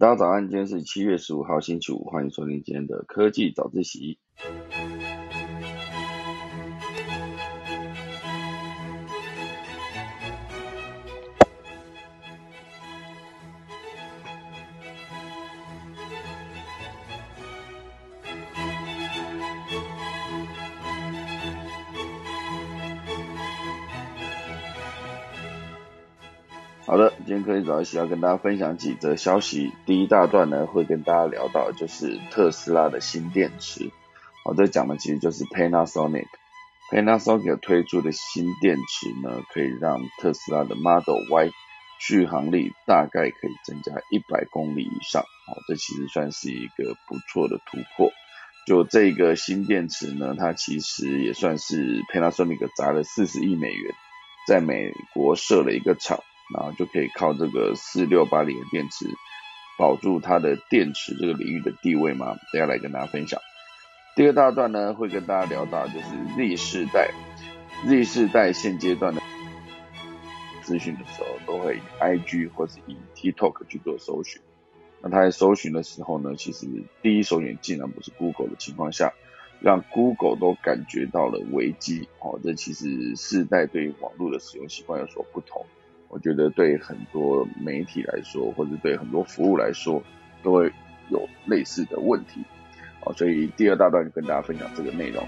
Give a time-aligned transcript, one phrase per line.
[0.00, 4.18] 大家早安，今天是七月十五号星期五，欢迎收听今天的科技早自习。
[27.50, 29.72] 科技早自习要跟大家分享几则消息。
[29.84, 33.90] 第一大段呢，会跟大家聊到就是特斯拉的新电池。
[34.44, 36.28] 好，这讲的其实就是 Panasonic。
[36.92, 41.50] Panasonic 推出的新电池呢，可以让特斯拉的 Model Y
[41.98, 45.24] 续航力大概可以增加一百公里以上。
[45.48, 48.12] 好，这其实算是一个不错的突破。
[48.64, 53.92] 就这个新电池呢，它其实也算是 Panasonic 砸了四十亿美元，
[54.46, 56.20] 在美国设了一个厂。
[56.54, 59.06] 然后就可以靠这个四六八零的电池
[59.78, 62.36] 保住它的电池这个领域的地位吗？
[62.52, 63.40] 等下来跟大家分享。
[64.16, 67.10] 第二大段呢，会跟大家聊到就是 Z 世代
[67.86, 69.22] ，Z 世代现阶段的
[70.62, 74.42] 资讯的时候，都会以 IG 或是以 TikTok 去做搜寻。
[75.00, 76.66] 那他在搜寻的时候呢，其实
[77.00, 79.14] 第一首选竟然不是 Google 的情况下，
[79.60, 82.06] 让 Google 都感觉到了危机。
[82.18, 85.64] 哦，这其实世代对网络的使用习惯有所不同。
[86.10, 90.02] 我觉得对很多媒体来说，或者对很多服务来说，
[90.42, 90.72] 都会
[91.08, 92.42] 有类似的问题。
[93.00, 95.24] 好，所以第二大段就跟大家分享这个内容。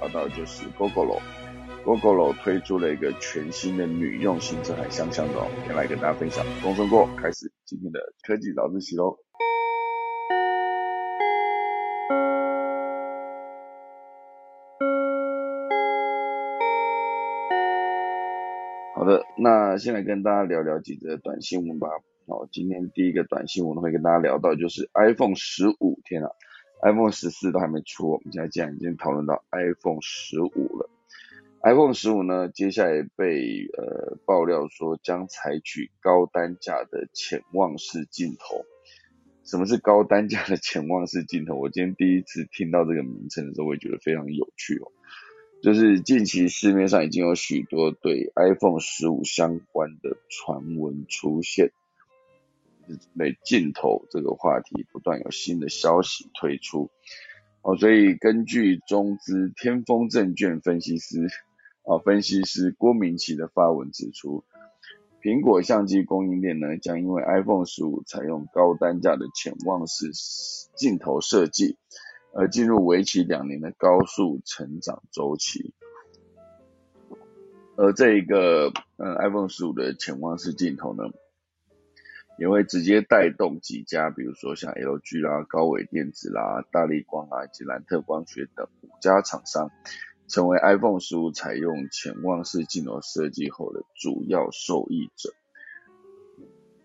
[0.00, 6.44] 聊到就是 Google，Google 推出了一个全新的女用行车海香香的，先来跟大家分享。
[6.62, 9.18] 钟声过，开始今天的科技早自习喽。
[19.00, 21.88] 好的，那先来跟大家聊聊几则短新闻吧。
[22.28, 26.28] 好，今天第一个短新闻会跟大家聊到，就是 iPhone 十五，天啊
[26.82, 30.90] ，iPhone 十四都还没出，我们现在竟然已经讨论到 iPhone 十五了。
[31.62, 38.66] iPhone 十五呢，接下来被呃爆料说将采取高单价的潜望式镜头。
[39.44, 41.54] 什么是高单价的潜望式镜头？
[41.54, 44.92] 我今天第一次听到这个名称的时候，我也觉得非常有趣哦。
[45.62, 51.70] 就是近期市面上已经有许多对 iPhone 十五相关的传闻出现，
[53.18, 56.88] 对镜头这个话题不断有新的消息推出，
[57.60, 61.26] 哦，所以根据中资天风证券分析师，
[61.82, 64.42] 啊，分析师郭明奇的发文指出，
[65.20, 70.10] 苹果相机供应链呢将因为 iPhone 十五采用高单价的潜望式
[70.74, 71.76] 镜头设计。
[72.32, 75.74] 而进入为期两年的高速成长周期，
[77.76, 81.04] 而这一个呃 iPhone 十五的潜望式镜头呢，
[82.38, 89.70] 也会直接带动几家，比如说像 LG 啦、高伟电子啦、大力光啊以及兰特光学等五家厂商，
[90.28, 95.32] 成为 iPhone 十五采用潜望式镜头设计后的主要受益者。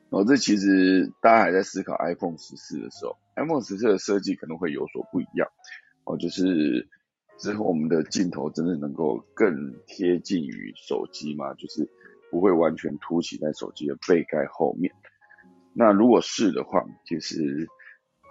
[0.09, 5.47] 哦，这其实大家还在思考 iPhone 十四的时候，iPhone 十四的设计可能会有所不一样。
[6.03, 6.87] 哦，就是
[7.37, 11.53] 之后我们的镜头真的能够更贴近于手机吗？
[11.53, 11.89] 就是
[12.31, 14.93] 不会完全凸起在手机的背盖后面。
[15.73, 17.67] 那如果是的话，其实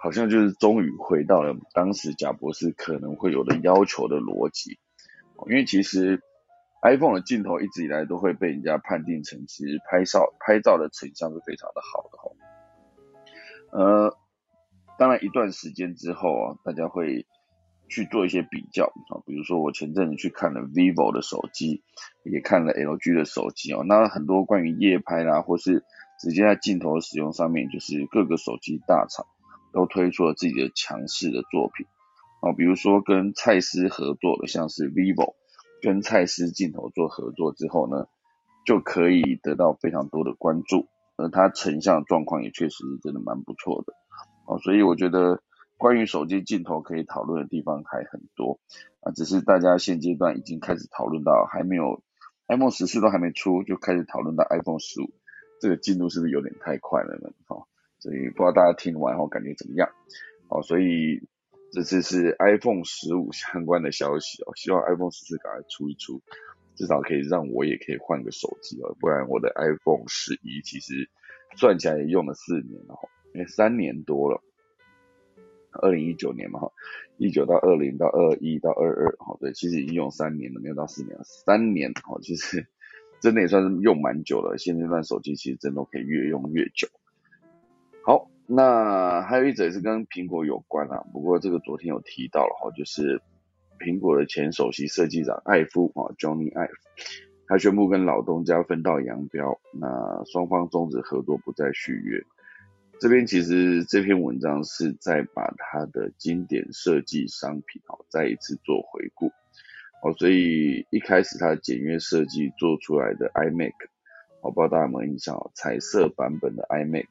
[0.01, 4.77] 好像就是终于回到了当时贾博士可能会有的要求的逻辑。
[5.47, 6.21] 因为其实。
[6.81, 12.29] iPhone 的镜头一直以来都会被人家判定成，其实拍照拍照的成像是非常的好的哈。
[13.71, 14.17] 呃，
[14.97, 17.25] 当然一段时间之后啊，大家会
[17.87, 21.83] 去做一些比较啊，比如说我前阵子去看了 vivo 的手机，
[22.23, 25.83] 也看了 LG 的手机哦，那很多关于夜拍啦，或是
[26.19, 29.25] 直接在镜头使用上面，就是各个手机大厂
[29.73, 31.85] 都推出了自己的强势的作品
[32.41, 35.35] 啊，比如说跟蔡司合作的，像是 vivo。
[35.81, 38.07] 跟蔡司镜头做合作之后呢，
[38.65, 43.93] 就可以得到非常多的关注，而它成像状况也确实是真的蛮不错的，
[44.45, 45.41] 哦，所以我觉得
[45.77, 48.59] 关于手机镜头可以讨论的地方还很多，
[49.01, 52.01] 啊，只是大家现阶段已经开始讨论到还没有
[52.47, 55.09] iPhone 十四都还没出，就开始讨论到 iPhone 十五，
[55.59, 57.29] 这个进度是不是有点太快了呢？
[57.47, 57.67] 哦，
[57.99, 59.89] 所以不知道大家听完后感觉怎么样？
[60.49, 61.27] 哦，所以。
[61.71, 66.21] 这次是 iPhone 十五相关的消息哦，希望 iPhone 十四赶快出一出，
[66.73, 71.09] 至少可以让我也可以换个手机哦，不然我的 iPhone 十一其实
[71.57, 74.41] 算起来也用了四年了哈，因为三年多了，
[75.81, 76.71] 二零一九年嘛哈，
[77.17, 82.65] 一九到二零到二一到二二，好对，其实已经用三年了，没有到四年，三年哦，其实
[83.19, 86.87] 真的也算是用蛮久了，现阶段手机其实真的可以越用越久。
[88.05, 93.21] 好，那还有一则是跟苹果有关啊，不过这个昨天有提到了哈，就是
[93.79, 96.69] 苹果的前首席设计长艾夫啊，Johnny Ive，
[97.47, 102.23] 他宣布跟老东家分道扬镳，那双方终止合作，不再续约。
[102.99, 109.31] 这边其实这篇文章是在把它的经典设计商品哦再一次做回顾
[110.01, 113.73] 哦，所以一开始它的简约设计做出来的 iMac，
[114.41, 117.07] 我不知道大家有没有印象哦，彩色版本的 iMac，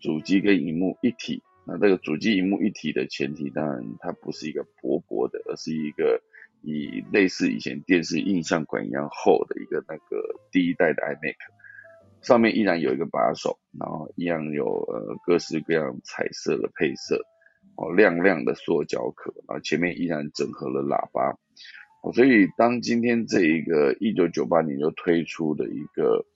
[0.00, 6.22] 主机跟荧幕一体，那这个主机荧幕一体的前提，当然它不是一个薄薄的，而是一个
[6.62, 11.36] 以类似以前电视印象馆一样厚的一个那个第一代的 iMac。
[12.20, 17.24] 上面依然有一个把手，然后一样有呃各式各样彩色的配色，
[17.76, 21.38] 哦亮亮的塑胶壳，然后前面依然整合了喇叭，
[22.02, 26.26] 哦所以当今天这一个一九九八年就推出的一个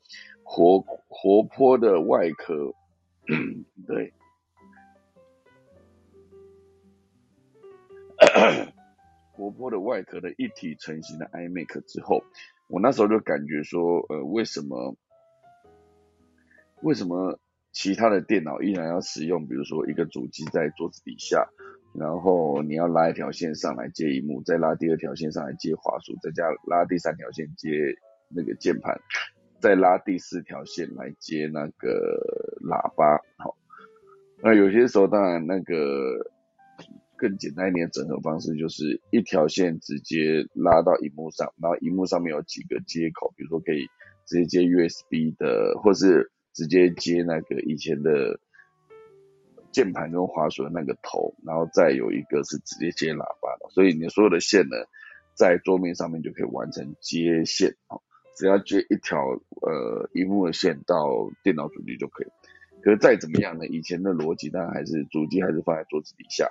[0.44, 2.75] 活活泼的外壳，
[3.87, 4.12] 对，
[9.32, 12.23] 活泼的外壳的一体成型的 iMac 之后，
[12.69, 14.96] 我那时候就感觉说，呃为什么？
[16.82, 17.38] 为什么
[17.73, 19.46] 其他的电脑依然要使用？
[19.46, 21.49] 比如说一个主机在桌子底下，
[21.94, 27.70] 然后你要拉一条线上来接荧幕，再拉第二条线上来接滑鼠，再加拉第三条线接
[28.29, 29.00] 那个键盘，
[29.61, 33.17] 再拉第四条线来接那个喇叭。
[33.38, 33.56] 好，
[34.43, 36.31] 那有些时候当然那个
[37.17, 43.87] 更简单一点的整合方式就是一条线直接拉到荧幕上，然后荧幕上面有几个接口，比如说可以
[44.26, 48.38] 直接接 USB 的，或是直接接那个以前的
[49.72, 54.76] 键盘跟滑鼠的那个头，然后再有一个是直接接喇叭的，所以你所有的线呢，
[55.34, 57.96] 在桌面上面就可以完成接线啊，
[58.37, 59.19] 只要接一条
[59.62, 62.26] 呃荧幕的线到电脑主机就可以。
[62.82, 66.50] 可是再怎么样呢，以前的逻辑当然还是主机还是放在桌子底下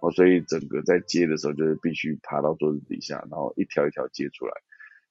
[0.00, 4.52] 哦，所以整个在接的时候就是必须爬到桌子底下，然后一条一条接出来。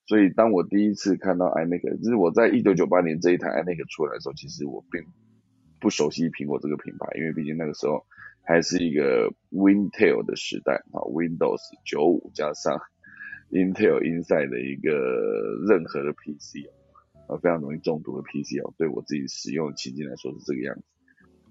[0.07, 5.03] 所以当我第一次看到 iMac，就是我在一九九八年这一台 iMac 出来的时候，其实我并
[5.79, 8.05] 不熟悉苹果这个品牌，因为毕竟那个时候
[8.43, 12.79] 还是一个 Wintel 的时代啊，Windows 九五加上
[13.49, 14.93] Intel Inside 的一个
[15.67, 16.69] 任何的 PC
[17.27, 20.83] 啊，非常容易中毒的 PC 哦，对我自己使用情境来说是这个样子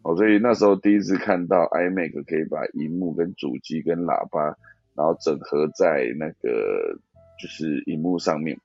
[0.02, 4.56] 哦，所以那时候第一次看到 iMac 可以把荧幕跟主机跟喇叭，
[4.94, 7.00] 然后整合在那个。
[7.40, 8.58] 就是荧幕上面，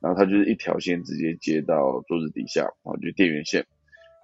[0.00, 3.66] 然后它就是一条线直接接到桌子底下，然后就电源线，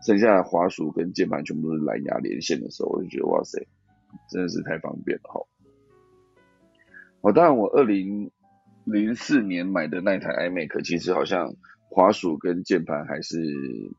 [0.06, 3.66] 剩下的滑鼠跟键盘全部都是蓝牙连线的时候，我就觉得哇塞，
[4.30, 5.40] 真的是太方便了哈。
[7.20, 8.30] 哦，当然我二零
[8.84, 11.54] 零四年买的那台 iMac，其实好像
[11.90, 13.36] 滑鼠跟键盘还是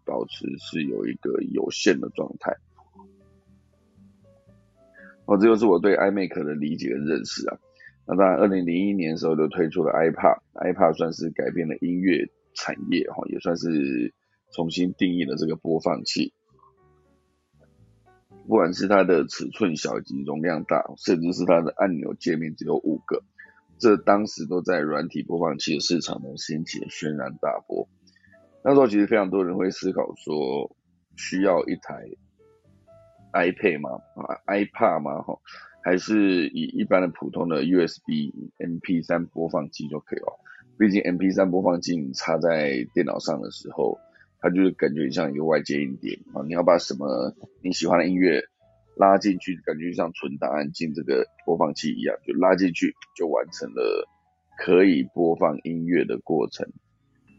[0.03, 2.51] 保持是有一个有线的状态。
[5.25, 7.59] 哦，这就是我对 iMac 的理解跟认识啊。
[8.07, 14.13] 那当然，二零零一年的时候就推出了 iPad，iPad 算是改变了音乐产业哈，也算是
[14.51, 16.33] 重新定义了这个播放器。
[18.48, 23.24] 不管是它的尺寸小及容量大，甚至是它的按钮界面只有五个，
[23.77, 27.88] 这当时都在软体播放器市场呢掀起了轩然大波。
[28.63, 30.75] 那时候其实非常多人会思考说，
[31.15, 32.09] 需要一台
[33.31, 33.92] iPad 吗？
[34.15, 35.22] 啊，iPad 吗？
[35.22, 35.39] 哈？
[35.83, 40.39] 还是以一般的普通的 USB MP3 播放器就可以了。
[40.77, 44.00] 毕竟 MP3 播放器你插在电脑上的时候，
[44.39, 46.41] 它就是感觉像一个外接音碟啊。
[46.45, 48.43] 你要把什么你喜欢的音乐
[48.95, 54.07] 拉进去，感觉像存档案进这个播放器一样，就拉进去就完成了
[54.57, 56.71] 可以播放音乐的过程。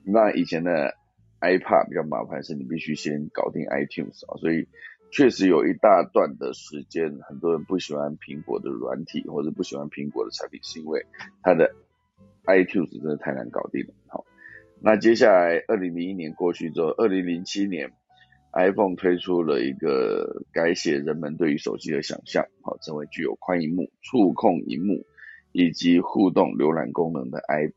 [0.04, 0.94] 那以前的
[1.40, 4.66] iPad 比较麻烦，是你必须先搞定 iTunes 啊，所以。
[5.12, 11.04] 确实有一大段的时间，很多人不喜欢苹果的软体，或者不喜欢苹果的产品，是因为
[11.42, 11.71] 它的
[12.47, 13.92] iTunes 真的太难搞定了。
[14.09, 14.25] 好，
[14.81, 17.92] 那接下来二零零一年过去之后，二零零七年
[18.54, 25.04] iPhone 推出了一个改写人们对于手机的想象，好，成为具有宽荧幕、触控荧幕
[25.52, 27.75] 以及互动浏览功能的 iPad。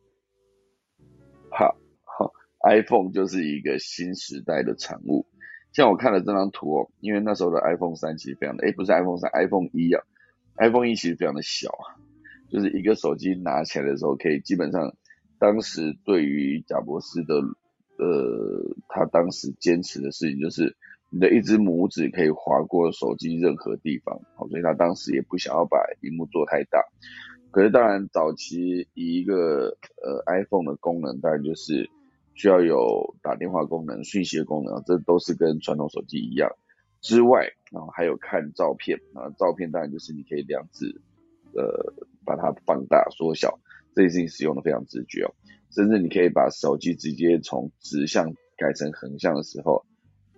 [1.49, 2.31] 好
[2.63, 5.25] ，iPhone 就是一个新时代的产物。
[5.75, 10.01] 像我看了这张图哦，因为那时候的 iPhone 三其实非常的，哎，不是 iPhone 三，iPhone 一啊
[10.55, 11.99] ，iPhone 一其实非常的小啊，
[12.49, 14.95] 就是一个手机拿起来的时候，可以基本上，
[15.37, 17.35] 当时对于贾博士的，
[17.97, 20.73] 呃，他当时坚持的事情就是，
[21.09, 26.81] 你的一只拇指可以划过手机任何地方，好，所以他当时也不想要把屏幕做太大，
[27.51, 31.89] 可是当然早期以一个呃 iPhone 的功能，当然就是。
[32.35, 36.49] 需要有打电话功能、讯息的功能，这都是跟传统手机一样。
[37.01, 41.01] 之外，然后还有看照片啊，照片当然就是你可以量子
[41.53, 41.93] 呃
[42.25, 43.59] 把它放大缩小，
[43.93, 45.33] 这件事情使用的非常直觉哦，
[45.71, 49.85] 甚至你可以把手机直接从直向改成横向的时候，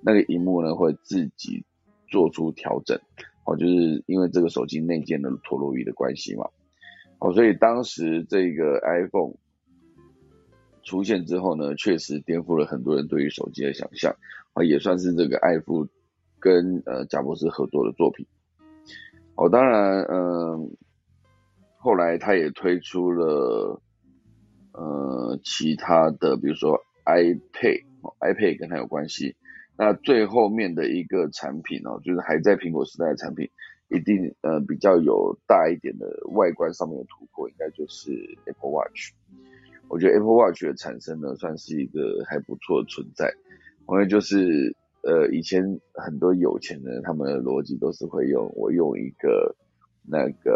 [0.02, 1.64] 那个荧幕呢会自己
[2.10, 3.00] 做出调整，
[3.46, 6.50] 哦，就是因为这个手机内建的陀螺仪的关系嘛，
[7.20, 9.36] 哦，所以当时这个 iPhone
[10.88, 14.16] 出现之后呢，确实颠覆了很多人对于手机的想象，
[14.54, 15.86] 啊，也算是这个爱富
[16.40, 18.26] 跟呃贾博士合作的作品，
[19.36, 20.72] 哦，当然，嗯，
[21.76, 23.82] 后来他也推出了
[24.72, 29.36] 呃其他的，比如说 iPad，iPad 跟他有关系。
[29.76, 33.50] 那最后面的一个产品哦，就是还在苹果时代的产品，
[33.90, 38.10] 一定呃比较有大一点的外观上面的突破，应该就是
[38.46, 39.12] Apple Watch。
[39.90, 43.34] 我觉得 Apple Watch 的产生呢，算是一个还不错的存在。
[43.90, 49.56] 因为就是呃以前很多有钱人他们的逻辑都是会用我用一个
[50.04, 50.52] 那个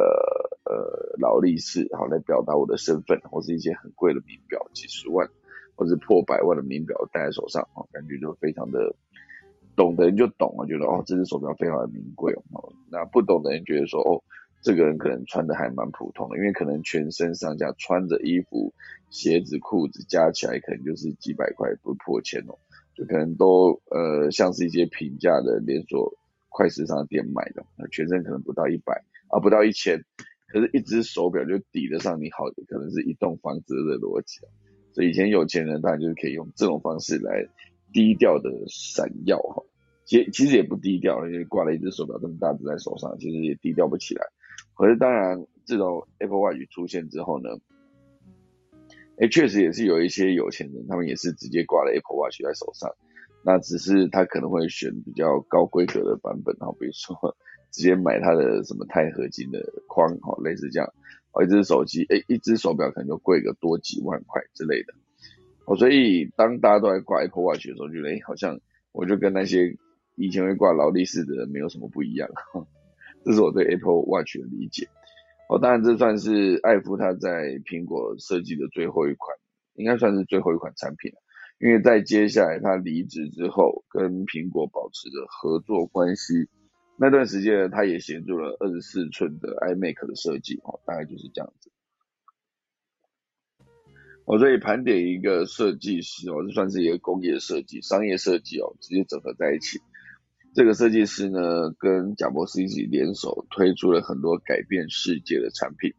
[0.65, 5.29] 呃劳力士好来表达我的身份，或是一些很贵的名表，几十万
[5.75, 8.95] 或是破百万的名表戴在手上啊，感觉就非常的。
[9.73, 12.73] 懂的人就懂啊，觉得哦，这只手表非常的名贵哦。
[12.91, 14.21] 那不懂的人觉得说，哦，
[14.61, 18.73] 这个人可能穿的还蛮普通的，因为可能全身上下穿着衣服、
[19.09, 22.57] 鞋子、裤子加起来可能就是几百块，不破千哦，
[22.95, 26.13] 就可能都呃像是一些平价的连锁
[26.49, 30.03] 快时尚店买的，全身可能不到一百啊，不到一千，
[30.47, 34.39] 可是一只手表就抵得上你好的，可能是一栋房子的逻辑
[34.93, 37.47] 所以以前有钱人当然就是可以用这种方式来。
[37.93, 39.61] 低调的闪耀哈，
[40.05, 44.25] 其其实也不低调，因为挂了一只手表这么大只在手上，其实也低调不起来。
[44.81, 47.49] 可是当然，自从 Apple Watch 出现之后呢，
[49.19, 52.89] 哎，确实也是有一些有钱人，他们也是直接挂了 Apple Watch 在手上。
[53.45, 57.15] 那只是他可能会选比较高规格的版本，哈，比如说
[57.69, 60.91] 直接买它的什么钛合金的框，哈，类似这样。
[61.33, 64.95] 哦，一只手机，哎，一只手表可能就贵个多几万块之类的。
[65.67, 68.59] 哦，所以当大家都在挂 Apple Watch 的时候，觉得哎，好像
[68.93, 69.77] 我就跟那些
[70.15, 72.27] 以前会挂劳力士的人没有什么不一样。
[73.23, 74.87] 这是我对 Apple Watch 的理解。
[75.49, 79.35] 哦，当然这算是艾夫他在苹果设计的最后一款，
[79.73, 81.17] 应该算是最后一款产品了。
[81.59, 86.49] 因为在接下来他离职之后，跟苹果保持着合作关系，
[86.97, 90.59] 那段时间呢他也协助了二十四寸的 iMac 的设计。
[90.63, 91.69] 哦，大概就是这样子。
[94.25, 99.79] 我所以盘点一个设计师哦，这算是一个工业设计、商业设计哦，直接整合在一起。
[100.53, 105.93] 这个设计师呢，跟贾博士一起联手推出了很多改变世界的产品。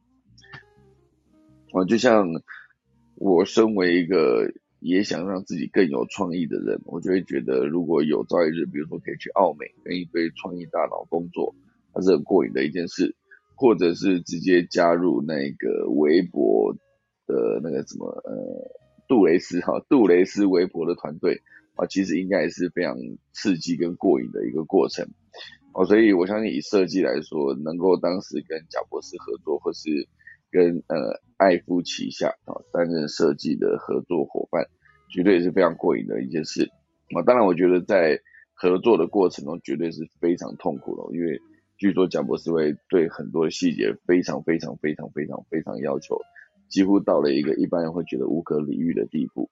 [1.73, 2.29] 啊，就像
[3.15, 11.55] 我身为一个也想让自己更有创意的人，我就会觉得，如果有朝一日，比如说可以去澳美跟一堆创意大佬工作，
[11.95, 13.15] 它是很过瘾的一件事，
[13.55, 16.77] 或者是直接加入那个微博。
[17.25, 18.35] 的那个什么呃
[19.09, 21.41] 杜蕾斯哈杜蕾斯微博的团队
[21.77, 22.97] 啊，其实应该也是非常
[23.33, 25.07] 刺激跟过瘾的一个过程
[25.75, 29.89] 哦，所以我相信以设计来说，能够当时跟贾博士合作，或是
[30.51, 34.67] 跟呃爱夫旗下啊担任设计的合作伙伴，
[35.11, 36.71] 绝对是非常过瘾的一件事
[37.17, 37.23] 啊。
[37.23, 38.21] 当然，我觉得在
[38.53, 41.41] 合作的过程中，绝对是非常痛苦的，因为
[41.79, 46.21] 据说贾博士会对很多细节非常非常非常非常非常要求。
[46.69, 49.51] 几乎到了一个一般人会觉得无可理喻的地步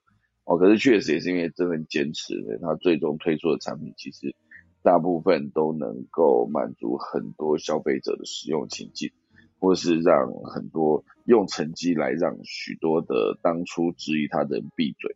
[0.50, 4.34] 哦，可是确实也是因为这份坚持，所以他最终推出的产品其实
[4.82, 9.12] 大部分都能够满足很多消费者的使用情境，
[9.60, 15.14] 或是让很多用成绩来让许多的当初质疑他的人闭嘴。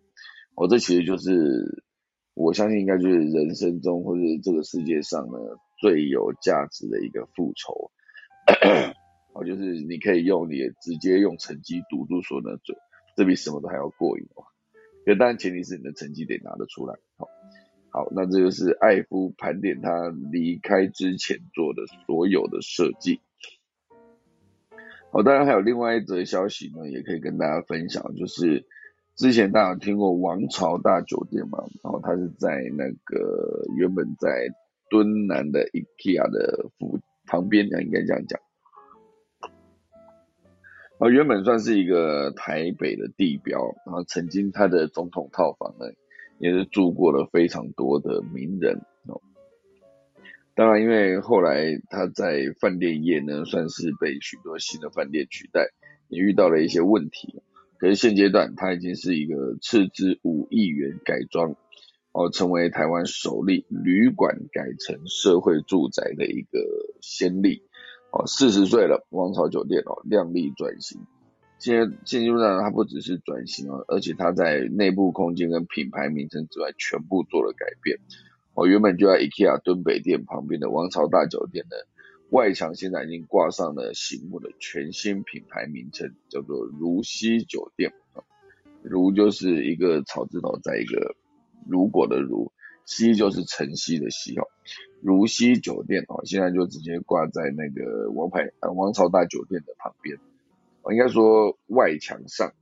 [0.55, 1.83] 哦，这其实就是
[2.35, 5.39] 我相信应该就是人生中或者这个世界上呢
[5.81, 7.91] 最有价值的一个复仇。
[9.33, 12.77] 哦，就是你可以用你直接用成绩堵住所有的嘴，
[13.17, 14.45] 这比什么都还要过瘾哦。
[15.05, 16.97] 可当然前提是你的成绩得拿得出来。
[17.17, 17.29] 好，
[17.91, 23.21] 好，那这就是艾夫盘点他离开之前做的所有的设计。
[25.13, 28.67] 好，当然还有另外一则消息呢，也可以跟大家分享，就是
[29.15, 34.49] 之前大家听过王朝大酒店嘛，然后它是在那个原本在
[34.91, 38.41] 敦南的 IKEA 的附旁边，应该这样讲。
[40.99, 45.87] 啊，原本算是一个台北的地标，然后曾经他的总统套房呢，
[46.39, 49.21] 也是住过了非常多的名人哦。
[50.55, 55.71] 当然，因为后来他在饭店业呢，算是被许多新的饭店取代，
[56.09, 57.43] 也遇到了一些问题。
[57.79, 61.57] 可是现阶段，他已经是一个斥资五亿元改装，
[62.13, 66.61] 哦，成为台湾首例旅馆改成社会住宅的一个
[67.03, 67.65] 先例。
[68.15, 71.01] 哦，四十岁了，王朝酒店哦，亮丽转型。
[71.59, 77.99] 现在现阶段它不只是转型哦，而且它在内部空间跟品牌名称之外，全部做了改变。
[78.55, 81.89] 哦，原本就在 IKEA 敦北店旁边的王朝大酒店的
[82.31, 87.93] 外墙，现在已经挂上了醒目的全新品牌名称，叫做如溪酒店。
[88.83, 91.17] 如就是一个草字头，在一个
[91.67, 92.53] 如果的如，
[92.85, 94.47] 溪就是晨曦的曦哦。
[95.05, 100.19] 如溪酒店哦，现在就直接挂在那个王牌王朝大酒店的旁边。
[100.91, 102.53] 应该说外墙上，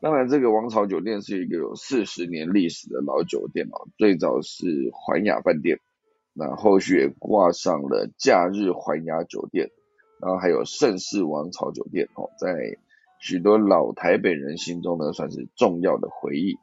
[0.00, 5.80] 当然这个王朝酒店是一个有四十年历史的老酒店哦，最早是环雅饭店，
[6.32, 9.70] 那后续也挂上了假日环雅酒店，
[10.20, 12.78] 然后还有盛世王朝酒店哦，在
[13.20, 16.56] 许多老台北人心中呢算是重要的回忆。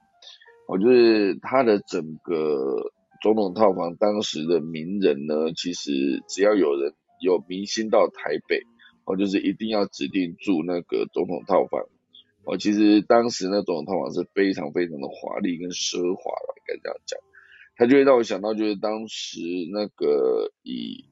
[0.67, 8.61] 我觉得它的整个总统套房，当时的名人呢，其实只要有人有明星到台北。
[9.03, 11.81] 哦，就是一定要指定住那个总统套房。
[12.45, 17.19] 哦，其实当时那总统套房是非常非常的华丽跟奢华了，应该这样讲。
[17.75, 19.39] 他就会让我想到，就是当时
[19.73, 21.05] 那个以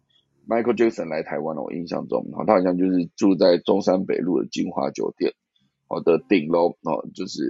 [0.47, 5.33] Michael Jackson 来台湾我印象中，哦，他好像就是住在中山北路的金华酒店，
[5.87, 7.41] 哦的顶楼，哦，就是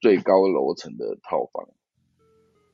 [0.00, 1.68] 最高楼层的套房，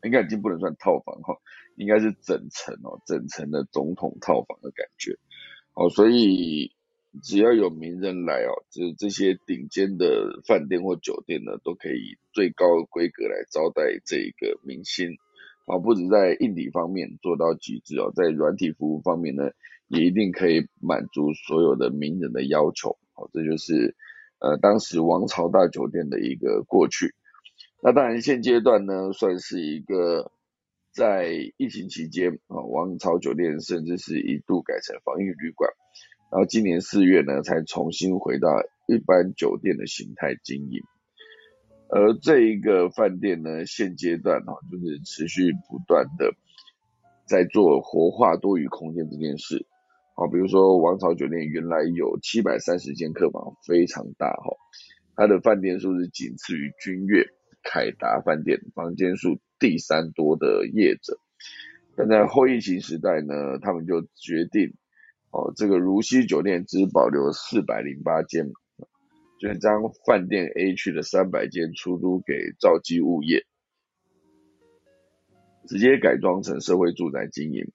[0.02, 1.36] 应该已经不能算套房哈，
[1.76, 5.18] 应该是整层哦，整层的总统套房的感觉。
[5.74, 6.72] 哦，所以。
[7.22, 15.16] 只要有名人来哦，就是这些顶尖的饭店或酒店呢，都可以最高规格来招待这一个明星。
[15.64, 19.50] 啊，不止在硬体方面做到极致哦，在软体服务方面呢，
[19.88, 22.98] 也一定可以满足所有的名人的要求。
[23.14, 23.96] 好，这就是
[24.38, 27.14] 呃当时王朝大酒店的一个过去。
[27.80, 30.32] 那当然现阶段呢，算是一个
[30.92, 35.70] 在疫情期间啊，王朝酒店甚至是一度改成防疫旅馆。
[36.30, 38.48] 然后今年四月呢，才重新回到
[38.86, 40.82] 一般酒店的形态经营。
[41.88, 46.34] 而这一个饭店呢，现阶段哈，就是持续不断的
[47.26, 49.64] 在做活化多余空间这件事。
[50.16, 54.56] 好，比如说王朝酒店原来有七百三十间客房，非常大哈，
[55.16, 57.24] 它的饭店数是仅次于君悦、
[57.70, 61.18] 凯达饭店，房间数第三多的业者。
[61.94, 64.72] 但在后疫情时代呢，他们就决定。
[65.30, 68.50] 哦，这个如溪酒店只保留四百零八间，
[69.38, 73.44] 就是将饭店 A 区的三百间出租给兆基物业，
[75.66, 77.70] 直接改装成社会住宅经营。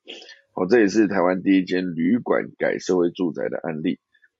[0.56, 4.00] 哦，这也是台湾第一间旅馆改社会住宅的案例，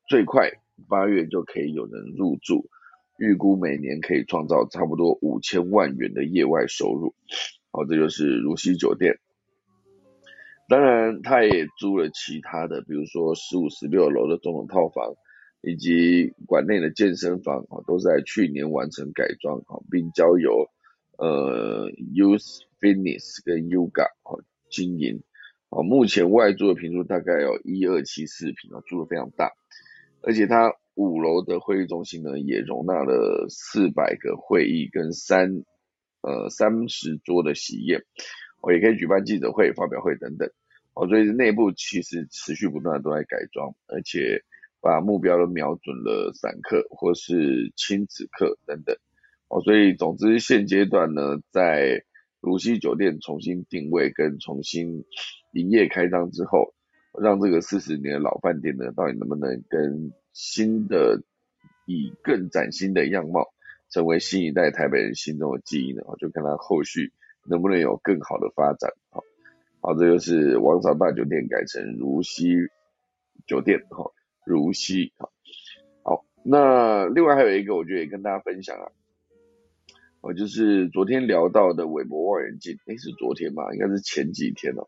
[0.10, 0.50] 最快
[0.90, 2.68] 八月就可以有人入住，
[3.18, 7.14] 预估每年可以创造差不多五千万元的业外收入。
[7.72, 9.20] 好，这就是如溪酒店。
[10.70, 15.14] 当然，他也租了其他的，比如说十五、十六楼的总统套房，
[15.62, 20.68] 以及馆内的健身房啊，都在去年完成改装啊，并交由
[21.18, 25.22] 呃 Youth Fitness 跟 Yoga 啊经营
[25.70, 25.84] 啊。
[25.84, 29.52] 目前外租的平数大概有一二七四平啊，租的非常大，
[30.22, 35.64] 而且它五楼的会议中心呢，也容纳了四百个会议跟三
[36.22, 38.04] 呃三十桌的喜宴。
[38.62, 40.50] 我也可以举办记者会、发表会等等，
[40.94, 44.42] 哦，所以内部其实持续不断都在改装，而且
[44.80, 48.96] 把目标都瞄准了散客或是亲子客等等，
[49.50, 52.06] 哦，所以总之现阶段呢，在
[52.40, 55.04] 如溪酒店重新定位跟重新
[55.52, 56.74] 营业开张之后，
[57.22, 61.24] 让这个四十年的老饭店呢，到底能不能跟新的
[61.86, 63.54] 以更崭新的样貌，
[63.90, 66.02] 成为新一代台北人心中的记忆呢？
[66.20, 67.14] 就看他后续。
[67.46, 68.90] 能不能有更好的发展？
[69.10, 69.22] 好，
[69.82, 72.56] 好，这就是王朝大酒店改成如溪
[73.46, 74.12] 酒店，哈，
[74.46, 75.30] 如溪，好，
[76.04, 78.88] 好，那另外还有一个，我觉得也跟大家分享啊，
[80.22, 83.74] 我就是昨天聊到的韦伯望远镜，诶，是昨天吧？
[83.74, 84.88] 应该是前几天哦，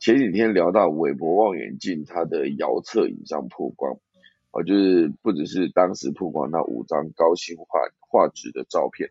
[0.00, 3.96] 前几天聊到韦伯望远镜它的遥测影像曝光，
[4.52, 9.10] 哦，就是不只是当时曝光那五张高清画画质的照片，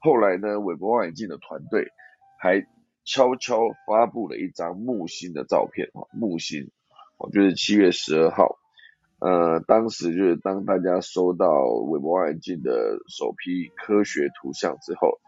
[0.00, 1.88] 后来呢，韦伯望远镜的团队。
[2.36, 2.66] 还
[3.06, 6.70] 悄悄发布了一张木星的照片，哈，木星，
[7.16, 8.58] 哦，就是七月十二号，
[9.18, 15.18] 呃，当时就是当大家收到韦伯望远镜的首批科学图像之后，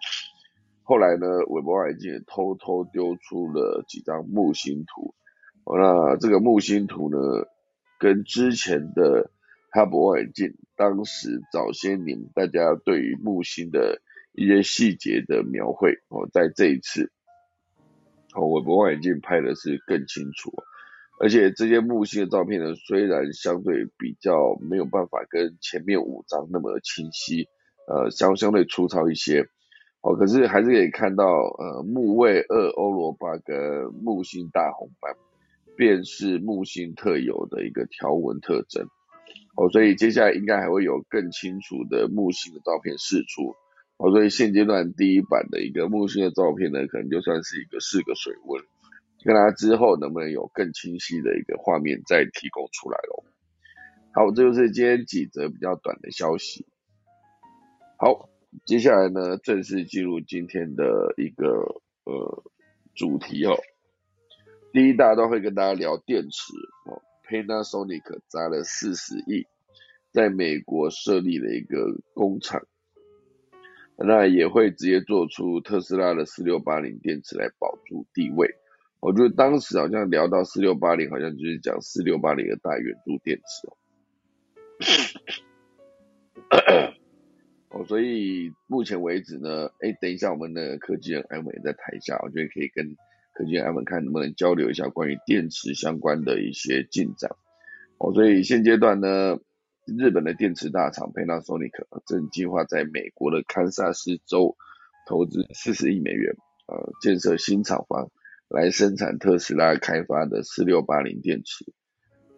[0.83, 5.15] 后来呢，韦伯望远镜偷偷丢出了几张木星图，
[5.65, 7.17] 那这个木星图呢，
[7.99, 9.31] 跟之前的
[9.77, 14.01] 哈勃望远镜，当时早些年大家对于木星的
[14.33, 17.13] 一些细节的描绘哦，在这一次
[18.35, 20.51] 哦，韦伯望远镜拍的是更清楚，
[21.21, 27.47] 而且这些木星的照片呢，虽然相对比较没有办法跟前面五张那么清晰，
[27.87, 29.47] 呃，相相对粗糙一些，
[30.01, 35.15] 哦，可是还是可以看到，呃，木卫二欧罗巴跟木星大红斑，
[35.77, 38.87] 便是木星特有的一个条纹特征，
[39.57, 43.55] 哦，所以接下来应该还会有更清楚的木星的照片释出。
[43.97, 48.63] 哦，所以现阶段第一版的一个木星的照片呢，可能就算是一个试个水温，
[49.25, 53.25] 看它之后能不能有更清晰的一个画面再提供出来咯。
[54.13, 56.67] 好，这就是今天几则比较短的消息。
[57.99, 58.29] 好，
[58.67, 61.47] 接下来呢，正式进入今天的一个
[62.05, 62.45] 呃
[62.95, 63.57] 主题哦。
[64.75, 66.53] 第一大段会跟大家聊电池
[66.85, 69.47] 哦，Panasonic 砸了四十亿，
[70.13, 72.67] 在美国设立了一个工厂。
[73.99, 78.55] 那也会直接做出特斯拉的四六八零电池来保住地位。
[79.01, 83.77] 我觉得当时好像聊到四六八零，好像就是讲四六八零的大圆柱电池哦。
[87.81, 92.97] 哦，所以目前为止呢，哎，等一下我们的科技人艾文也在台下，我觉得可以跟
[93.37, 97.31] 科技人艾文看能不能交流一下关于电池相关的一些进展。
[97.99, 99.39] 哦，所以现阶段呢。
[99.87, 101.71] 日本的电池大厂 Panasonic
[102.09, 104.57] 正计划在美国的堪萨斯州
[105.09, 106.35] 投资四十亿美元，
[106.67, 108.11] 呃，建设新厂房
[108.49, 111.65] 来生产特斯拉开发的四六八零电池。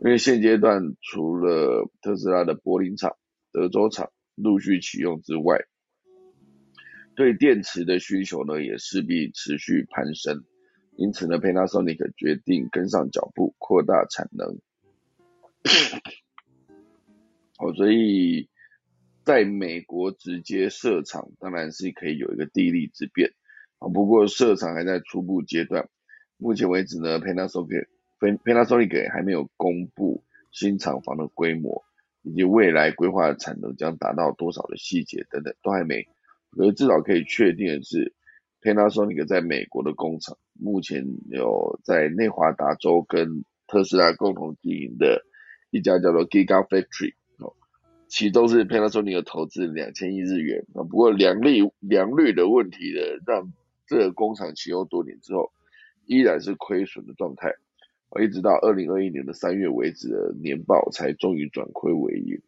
[0.05, 3.17] 因为现阶段除了特斯拉的柏林厂、
[3.51, 5.59] 德州厂陆续启用之外，
[7.17, 10.45] 对电池的需求呢也势必持续攀升。
[10.99, 14.59] 因此呢，Panasonic 决定跟上脚步，扩大产能。
[17.61, 18.49] 哦，所以
[19.23, 23.31] 在美国直接设厂当然是可以有一个地利之便
[23.79, 25.89] 啊，不过设厂还在初步阶段。
[26.37, 27.87] 目前为止呢，Panasonic
[28.19, 31.85] Panasonic 还没有公布新厂房的规模
[32.23, 36.09] 以及未来规划的产能将达到多少的细节等等都还没。
[36.51, 38.15] 可是至少可以确定的是
[38.75, 45.23] ，Panasonic 在美国的工厂目前有在内华达州跟特斯拉共同经营的
[45.71, 47.15] 一家叫做 Gigafactory。
[48.11, 53.53] 其中是 Panasonic 投资两千亿日元啊，不过良率良率的问题呢，让
[53.87, 55.53] 这个工厂启用多年之后，
[56.07, 57.53] 依然是亏损的状态，
[58.23, 62.41] 一直到二零二一年的三月为止的年报才终于转亏为盈。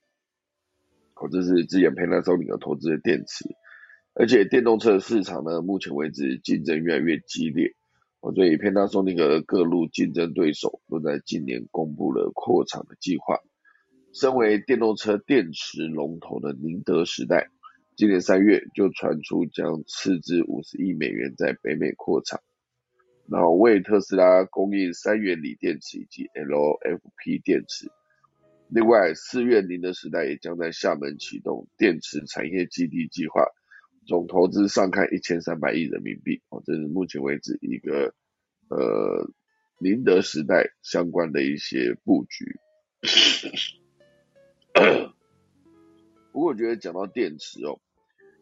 [1.16, 3.44] 哦，这是之前 Panasonic 投资的电池，
[4.20, 7.74] 而且电动车市场呢，目前为止竞争越来越激烈，
[8.20, 13.38] 哦，所以 Panasonic 各路竞争对手都在今年公布了扩厂的计划。
[14.12, 17.48] 身为电动车电池龙头的宁德时代，
[17.96, 22.42] 今年三月就传出将斥资五十亿美元在北美扩厂，
[23.26, 27.90] 然后为特斯拉供应三元锂电池以及 LFP 电池。
[28.68, 33.46] 另外，四月宁德时代也将在厦门启动电池产业基地计划，
[34.06, 36.42] 总投资上看一千三百亿人民币。
[36.48, 38.14] 哦，这是目前为止一个
[38.68, 39.30] 呃
[39.78, 42.58] 宁德时代相关的一些布局。
[46.32, 47.80] 不过我觉得讲到电池哦，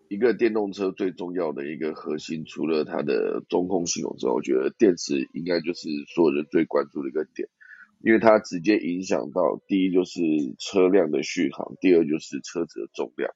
[0.09, 7.49] 一个电动车最重要的一个核心，除了它的中控系统之外，我觉得电池应该就是所有人最关注的一个点，
[8.01, 10.21] 因为它直接影响到第一就是
[10.59, 13.33] 车辆的续航，第二就是车子的重量。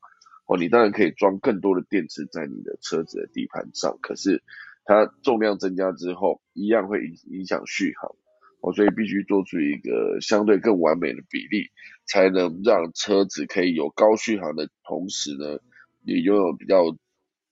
[0.53, 4.43] 哦，你当然可以装更多的电池在你的车子的底盘上，可是
[4.85, 8.15] 它重量增加之后，一样会影影响续航。
[8.61, 11.71] 哦，所以必须做出一个相对更完美的比例，
[12.05, 15.59] 才能让车子可以有高续航的同时呢，
[16.05, 16.97] 也拥有比较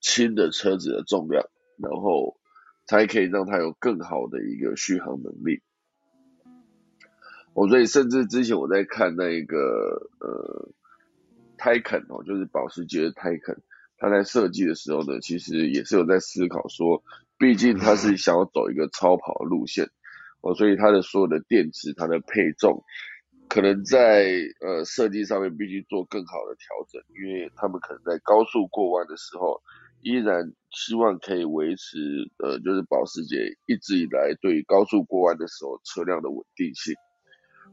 [0.00, 2.38] 轻的车子的重量，然后
[2.86, 5.62] 才可以让它有更好的一个续航能力。
[7.54, 10.68] 哦，所以甚至之前我在看那个呃
[11.60, 13.54] 泰肯哦，就是保时捷的泰肯，
[13.98, 17.04] 他在设计的时候呢，其实也是有在思考说，
[17.36, 19.90] 毕竟他是想要走一个超跑路线。
[20.42, 22.82] 哦，所以它的所有的电池，它的配重，
[23.46, 24.24] 可能在
[24.64, 29.60] 呃设计上面必须做更好的调整，因为他们可能在高速过弯的时候，
[30.00, 31.98] 依然希望可以维持
[32.38, 36.94] 呃就是保时捷一直以来对于高速过弯的时候车辆的稳定性。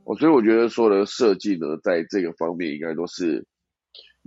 [0.03, 3.47] 哦，所以我觉得所有的设计呢，在这个方面应该都是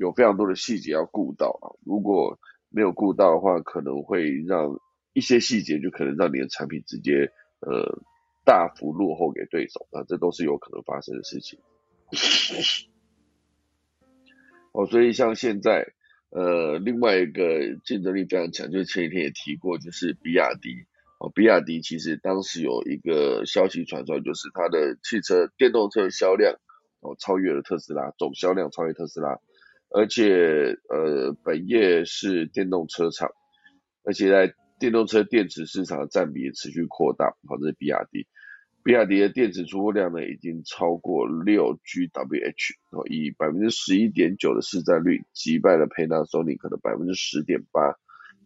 [0.01, 2.39] 有非常多的细节要顾到啊，如果
[2.71, 4.81] 没有顾到的话，可能会让
[5.13, 8.03] 一些细节就可能让你的产品直接呃。
[8.43, 11.61] 大幅落后给对手，那这都是有可能发生的事情。
[14.73, 15.93] 哦，所以像现在，
[16.31, 20.71] 呃，另外一个竞争力非常强，就是前几天也提过，就是比亚迪，
[21.21, 26.57] 哦，比亚迪其实当时有一个消息传出来，就是它的汽车电动车销量
[27.01, 29.39] 哦超越了特斯拉，总销量超越特斯拉，
[29.93, 33.31] 而且呃本业是电动车厂，
[34.05, 38.27] 而且在电动车电池市场的占比也持续扩大，好，这是比亚迪。
[38.83, 47.97] 比亚迪的电池出货量呢，已经超过六 GWh，哦，以百分之十一点九的市占率击败了 Panasonic 的百分之十点八，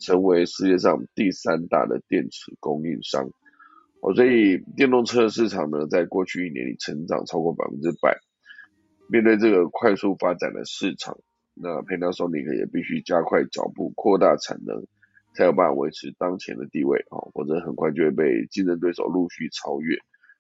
[0.01, 3.31] 成为世界上第三大的电池供应商。
[4.01, 8.19] 哦，所以电动车市场呢，在过去一年里成长超过百分之百。
[9.09, 11.19] 面对这个快速发展的市场，
[11.55, 14.87] 那 Panasonic 也必须加快脚步，扩大产能，
[15.35, 19.97] 才有办法维持当前的地位，哦，否则很快就会被竞争对手陆续超越。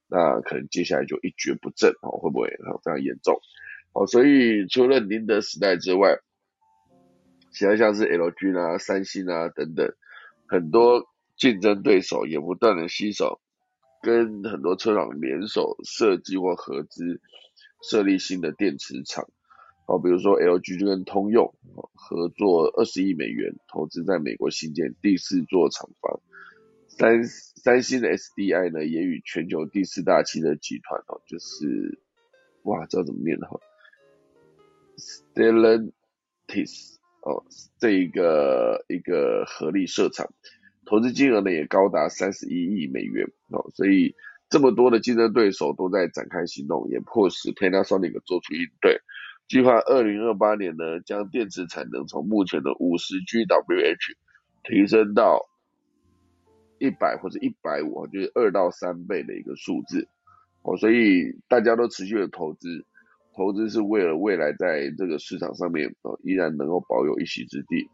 [0.06, 3.38] 那可能接下来就一蹶不振哦，会不会非常严重？
[3.92, 6.18] 哦，所以除了宁德时代之外，
[7.52, 9.94] 其他像是 LG 啊、三星啊等等，
[10.48, 13.40] 很多竞争对手也不断的吸手，
[14.02, 17.20] 跟很多车厂联手设计或合资
[17.82, 19.28] 设立新的电池厂。
[19.86, 21.54] 哦，比如说 LG 就跟通用
[21.94, 26.20] 合作二十亿美元投资在美国新建第四座厂房。
[26.86, 31.98] 三三星的 SDI 呢，也与全球第四大汽车集团哦，就是
[32.62, 33.58] 哇，知道怎么念的哈
[35.34, 37.44] ，Stellantis 哦，
[37.80, 40.32] 这一个一个合力设厂，
[40.86, 44.14] 投资金额呢也高达三十一亿美元哦，所以
[44.48, 49.00] 这么多的竞争对手都在展开行动，也迫使 Panasonic 做出应对，
[49.48, 54.16] 计划二零二八年呢，将电池产能从目前的五十 GWh
[54.62, 55.48] 提升到。
[56.80, 60.06] 一百或者一百五，就是二到三倍的一个数字
[60.62, 62.84] 哦，所以大家都持续的投资，
[63.34, 67.88] 投资是为了未来在这个市场上面哦依然能够保有一席之地。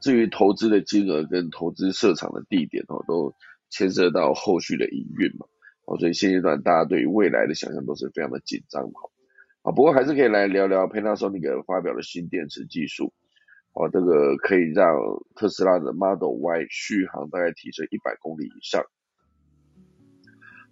[0.00, 3.32] 至于投资的金额跟投资设厂的地点哦，都
[3.70, 5.46] 牵涉到后续的营运嘛
[5.86, 9.08] 哦，所以现阶段大家对于未来的想象都是非常的紧张哈
[9.64, 13.14] 啊，不过还是可以来聊聊 Panasonic 发表的新电池技术。
[13.72, 14.86] 哦，这个可以让
[15.34, 18.84] 特斯拉的 Model Y 续航大概提升一百公里以上。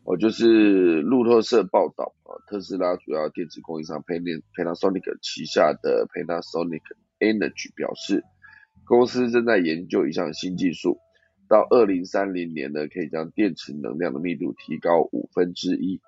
[0.05, 6.83] 哦，就是路透社报道啊，特斯拉主要电池供应商 Panasonic 旗下的 Panasonic
[7.19, 8.23] Energy 表示，
[8.85, 10.99] 公司正在研究一项新技术，
[11.49, 15.99] 到二零三零年呢，可以将电池能量的密度提高五分之一。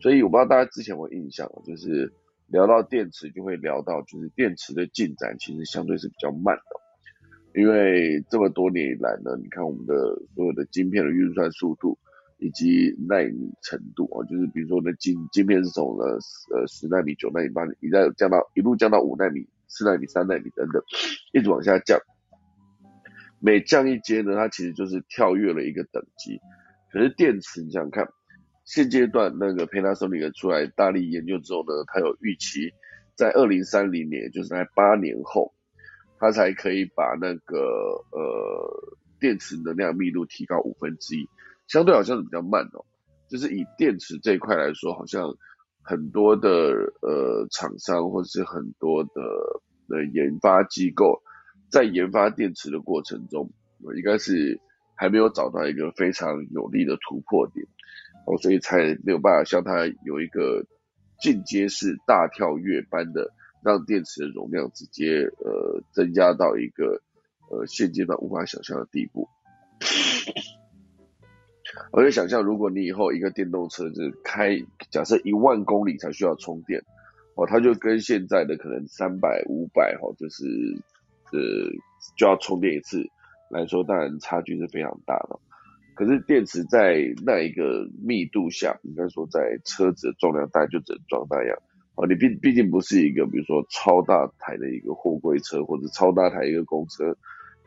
[0.00, 2.12] 所以我不知道大家之前有印象，就是。
[2.52, 9.94] 聊到电池，就会聊到就是电池的进展，其实相对是比较慢的，因为这么多年以来呢，你看我们的
[10.34, 11.96] 所有的晶片的运算速度
[12.38, 16.18] 以及纳米程度啊，就是比如说呢晶晶片是从呃
[16.52, 20.82] 呃十纳米、九纳米、八纳米，一再降到一路降到五纳米、四纳米、三纳米等等，
[21.32, 22.00] 一直往下降，
[23.38, 26.40] 每降一阶呢，它其实就是跳跃了一个等级。
[26.90, 28.08] 可是电池，你想想看。
[28.72, 32.72] 现阶段那个 Panasonic 出来大力研究之后呢，它有预期
[33.16, 35.52] 在二零三零年，就是在八年后，
[36.20, 37.58] 它才可以把那个
[38.12, 41.28] 呃电池能量密度提高五分之一，
[41.66, 42.86] 相对好像是比较慢哦。
[43.28, 45.34] 就是以电池这一块来说，好像
[45.82, 46.48] 很多的
[47.02, 49.10] 呃厂商或者是很多的
[49.88, 51.20] 的研发机构
[51.72, 53.50] 在研发电池的过程中，
[53.96, 54.60] 应该是
[54.94, 57.66] 还没有找到一个非常有力的突破点。
[58.30, 60.64] 哦，所以才没有办法像它有一个
[61.20, 63.32] 进阶式大跳跃般的，
[63.64, 67.02] 让电池的容量直接呃增加到一个
[67.50, 69.28] 呃现阶段无法想象的地步。
[71.90, 74.56] 我就想象，如果你以后一个电动车是开，
[74.92, 76.80] 假设一万公里才需要充电，
[77.34, 80.44] 哦，它就跟现在的可能三百、五百哈，就是
[81.32, 81.40] 呃
[82.16, 83.02] 就要充电一次
[83.50, 85.38] 来说，当然差距是非常大的。
[86.00, 91.54] 可是电池在那一个密度下，应该说在车子的重量大概就只能装那样。
[91.94, 97.14] 哦，你毕毕竟不是一个比如说超大台的一个货柜车或者超大台一个公车，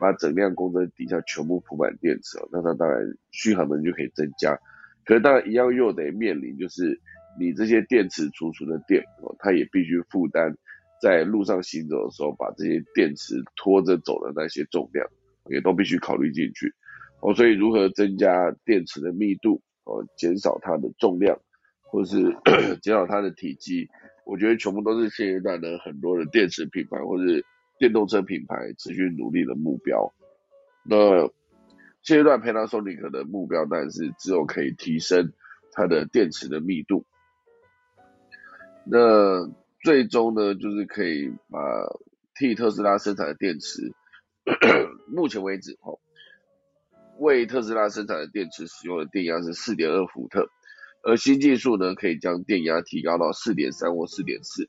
[0.00, 4.58] 把整辆公车底下全部铺满电池，那它当然续航能就可以增加。
[5.04, 7.00] 可是当然一样又得面临就是
[7.38, 9.04] 你这些电池储存的电，
[9.38, 10.52] 它也必须负担
[11.00, 15.06] 在路上行走的时候把这些电池拖着走的那些重量，
[15.50, 16.74] 也都必须考虑进去。
[17.24, 21.40] 哦，所以如何增加电池的密度，哦，减少它的重量，
[21.80, 22.36] 或是
[22.82, 23.88] 减少它的体积，
[24.26, 27.24] 我觉得全部都是现阶段的很多的电池品牌或者
[27.78, 30.12] 电动车品牌持续努力的目标。
[30.84, 31.26] 那
[32.02, 35.32] 现阶段 Panasonic 的目标当然是只有可以提升
[35.72, 37.06] 它的电池的密度，
[38.84, 39.50] 那
[39.82, 41.58] 最终呢，就是可以把
[42.34, 43.94] 替特斯拉生产的电池，
[45.08, 45.98] 目前为止，哦。
[47.24, 50.46] 为特斯拉生产的电池使用的电压是四点二伏特，
[51.02, 54.68] 而新技术呢可以将电压提高到四点三或四点四。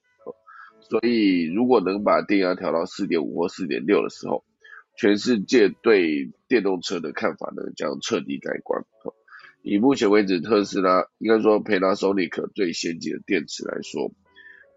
[0.90, 4.46] 所以如果能把电压调到四点五或四点六的时候，
[4.98, 8.84] 全世界对电动车的看法呢将彻底改观。
[9.62, 14.14] 以目前为止，特斯拉应该说 Panasonic 最先进的电池来说，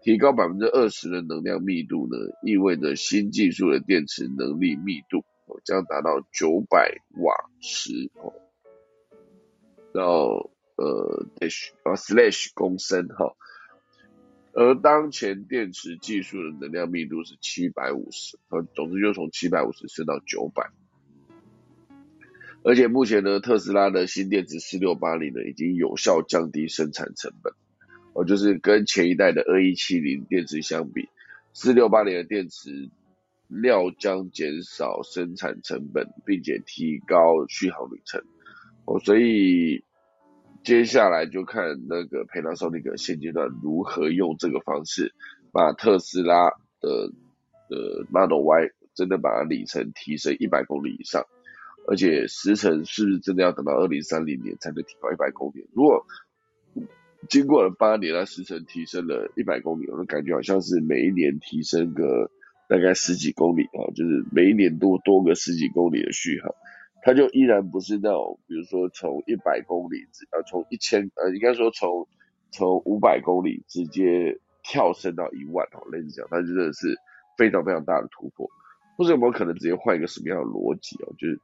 [0.01, 5.23] 提高百分之二十的能量密度呢，意味着新技术的电池能力密度
[5.63, 8.33] 将达到九百瓦时哦，
[9.93, 13.35] 到呃 dash 啊 slash 公升哈，
[14.53, 20.69] 而当前电池技术的能量密度是七百五十，呃，总之就从七百五十升到九百。
[22.61, 27.53] 而且目前呢，特斯拉的新电池四六八零呢，已经有效降低生产成本。
[28.13, 31.07] 哦，就是跟前一代的二一七零电池相比，
[31.53, 32.89] 四六八零的电池
[33.49, 38.21] 料将减少生产成本，并且提高续航里程。
[38.85, 39.83] 哦，所以
[40.63, 45.13] 接下来就看那个 Panasonic 现阶段如何用这个方式，
[45.51, 47.11] 把特斯拉的
[47.69, 51.25] 呃 Model Y 真的把它里程提升一百公里以上。
[51.87, 55.67] 而且时程是不是真的要等到二零三零年才能提高一百公里？
[55.73, 56.05] 如果
[57.27, 62.29] 经过了八年，它时程提升了一百公里，我就感觉好像是每一年提升个
[62.69, 66.53] 大概十几公里啊，就是每一年多多个十几公里的续航，
[67.01, 69.97] 它就依然不是那种，比如说从一百公里，
[70.31, 72.07] 呃，从一千，呃，应该说从
[72.51, 76.95] 从五百公里直接跳升到一万哦，类似这样，它真的是
[77.37, 78.47] 非常非常大的突破。
[78.97, 81.11] 或者有没有可能直接换一个什么样的逻辑哦？
[81.17, 81.41] 就是。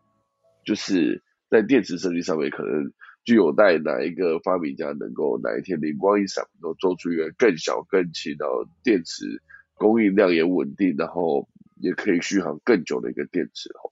[0.65, 2.91] 就是在电池设计上面，可能
[3.23, 8.47] 就有待哪一个发明家能够哪一天灵光一闪，能够做出一个更小、更轻，的
[8.83, 9.43] 电池
[9.75, 13.91] 供应量也稳定，然后也可以续航更久的一个电池哦。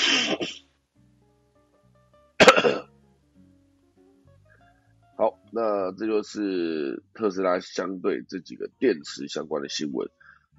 [5.17, 10.09] 好，那这就是特斯拉相对这几个电池相关的新闻。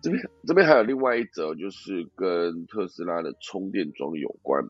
[0.01, 4.63] 这边这边还有另外一则，就是跟特斯拉的充电桩有关。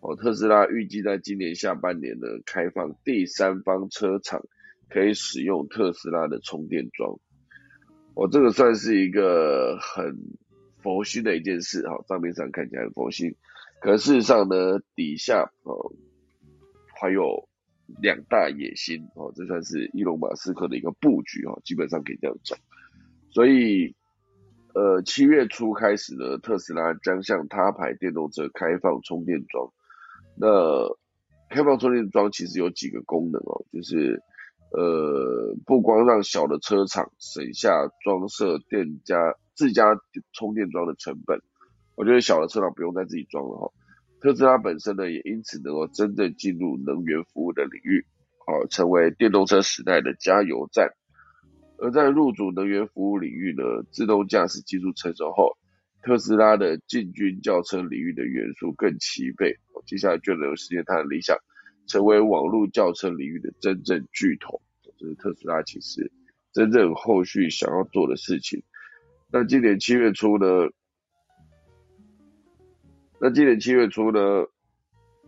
[0.00, 4.42] 哦，特斯拉预计在今年下半年呢，开放第三方车厂
[4.88, 7.18] 可以使用特斯拉的充电桩。
[8.14, 10.16] 哦，这个算是一个很
[10.82, 13.34] 佛心的一件事哈，账面上看起来很佛心，
[13.80, 15.92] 可事实上呢，底下哦
[17.00, 17.48] 还有
[18.00, 22.58] 两大野心哦，这算是伊隆马斯克的一个布局哦，基本上可以这样讲，
[23.30, 23.94] 所以。
[24.74, 29.70] 呃，七月初开始呢，特斯拉将向他牌电动车开放充电桩。
[30.34, 30.88] 那
[31.50, 34.22] 开放充电桩其实有几个功能哦，就是
[34.74, 37.70] 呃，不光让小的车厂省下
[38.02, 39.84] 装设店家自家
[40.32, 41.40] 充电桩的成本，
[41.94, 43.72] 我觉得小的车厂不用再自己装了哈。
[44.20, 48.06] 特斯拉本身呢，也因此能够真正进入能源服务的领域，
[48.46, 50.88] 好，成为电动车时代的加油站。
[51.78, 55.58] 而在入主能源服务领域呢，自动驾驶技术成熟后，
[56.02, 59.56] 特斯拉的进军轿车领域的元素更齐备。
[59.84, 61.36] 接下来就能实现它的理想，
[61.86, 64.60] 成为网络轿车领域的真正巨头。
[64.98, 66.10] 这是特斯拉其实
[66.52, 68.62] 真正后续想要做的事情。
[69.30, 70.46] 那今年七月初呢？
[73.20, 74.20] 那今年七月初呢？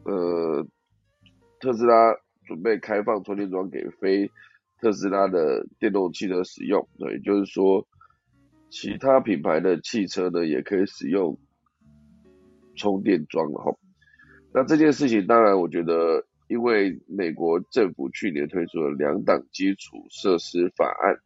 [0.04, 0.66] 呃，
[1.60, 2.14] 特斯拉
[2.46, 4.30] 准备开放充电桩给非。
[4.80, 7.86] 特斯拉的电动汽车使用，也就是说，
[8.68, 11.38] 其他品牌的汽车呢也可以使用
[12.76, 13.74] 充电桩了哈。
[14.52, 21.16] 那这件事情，当然我觉得，因为美国政府去年推出了两档基础设施法案，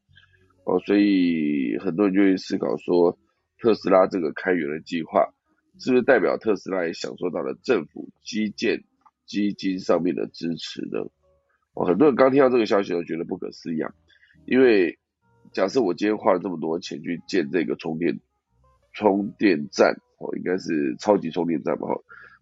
[0.64, 3.18] 哦，所以很多人就会思考说，
[3.58, 5.26] 特斯拉这个开源的计划，
[5.78, 8.84] 是不是代表特斯拉也享受到了政府基建
[9.26, 11.00] 基金上面的支持呢？
[11.74, 13.78] 哦很多人刚听到这个消息都觉得不可思议，
[14.46, 14.98] 因为
[15.52, 18.18] 假设我今天花了这么多钱去建这个充电
[18.92, 21.94] 充电站，哦，应该是超级充电站吧，哈，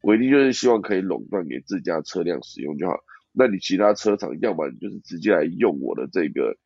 [0.06, 2.94] 我一定就是希望可以垄断给自家车辆使用就好。
[3.32, 6.56] 那你其他车厂，要么就是直接来用我的这个，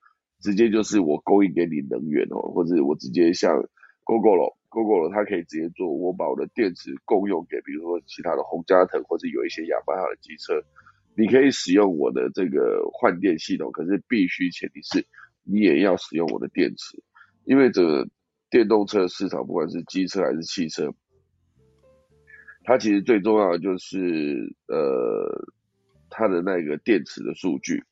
[0.42, 3.56] 直接就是我供应给你能源哦，或者我直接像
[4.04, 10.62] GoGo，GoGo 它可以直接做，我把我的电池共用给，比如说其他的红加藤或者有一些雅马哈的机车。
[11.16, 15.06] 你可以使用我的这个换电系统，可是必须前提是
[15.44, 17.02] 你也要使用我的电池，
[17.44, 18.06] 因为这个
[18.50, 20.92] 电动车市场，不管是机车还是汽车，
[22.64, 25.44] 它其实最重要的就是呃
[26.08, 27.82] 它的那个电池的数据。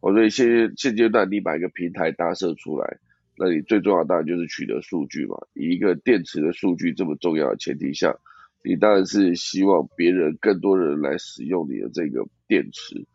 [0.00, 2.98] 我所以现现阶段你把一个平台搭设出来，
[3.38, 5.36] 那你最重要当然就是取得数据嘛。
[5.54, 8.14] 一个电池的数据这么重要的前提下，
[8.62, 13.06] 你当然是希望别人更多人来使用你的这个电池，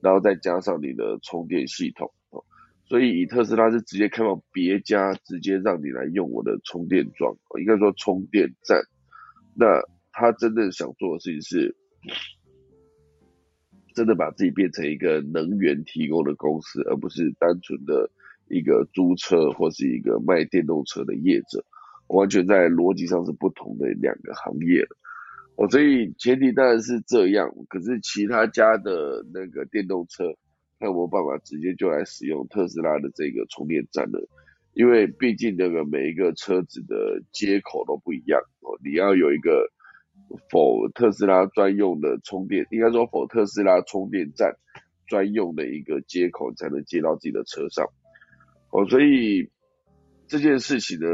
[0.00, 2.10] 然后再加上你的充电系统。
[2.84, 8.82] 所以以特斯拉是直接开放别家，直接让你来用我的充电桩，应该说充电站。
[9.54, 9.66] 那
[10.12, 11.76] 他真正想做的事情是。
[13.94, 18.10] 真的把自己变成一个能源提供的公司，而不是单纯的
[18.48, 21.62] 一个租车或是一个卖电动车的业者，
[22.06, 24.82] 完全在逻辑上是不同的两个行业。
[25.56, 30.24] 哦，所以前提当然是这样，可是其他家的那个电动车，
[30.80, 34.18] 有没有办法直接就来使用特斯拉的这个充电站呢？
[34.72, 39.70] 因为毕竟那个每一个车子的接口都不一样哦，你要有一个。
[40.50, 44.56] 否特斯拉专用的充电，应该说否特斯拉充电站
[45.06, 47.86] 专用的一个接口才能接到自己的车上。
[48.70, 49.50] 哦，所以
[50.26, 51.06] 这件事情呢，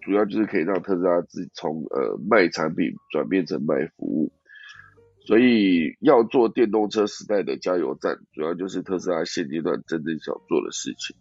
[0.00, 4.32] 主要就是可以让特斯拉自从呃卖产品转变成卖服务。
[5.24, 11.16] 所以要做电动车时代的加油站，主要就是特斯拉现阶段真正想做的事情。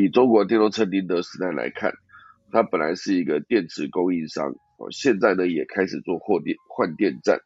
[0.00, 1.92] 以中国电动车宁德时代来看。
[2.52, 7.40] 它本来是一个电池供应商，哦，现在呢也开始做货电换电站，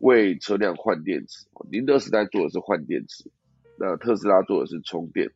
[0.00, 1.46] 为车辆换电池。
[1.70, 3.30] 宁德时代做的是换电池，
[3.78, 5.30] 那特斯拉做的是充电。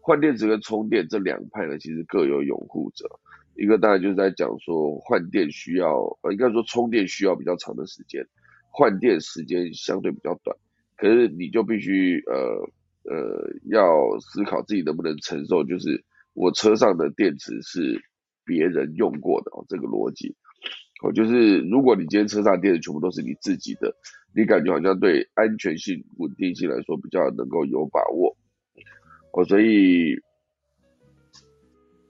[0.00, 3.06] 换电池跟充电这两派呢，其实各有拥护者。
[3.54, 8.26] 一个当然就是在讲说换电需要，呃，应该说充电需要比较长的时间，
[8.70, 10.56] 换电时间相对比较短。
[10.96, 12.34] 可是你就必须呃
[13.12, 16.02] 呃要思考自己能不能承受，就是
[16.32, 18.02] 我车上的电池是。
[18.44, 20.34] 别人用过的哦，这个逻辑
[21.02, 23.94] 哦，就是如果你今天车上电池全部都是你自己的，
[24.34, 28.36] 你感觉好像对安全性、稳定性来说比较能够有把握
[29.32, 30.16] 哦，所以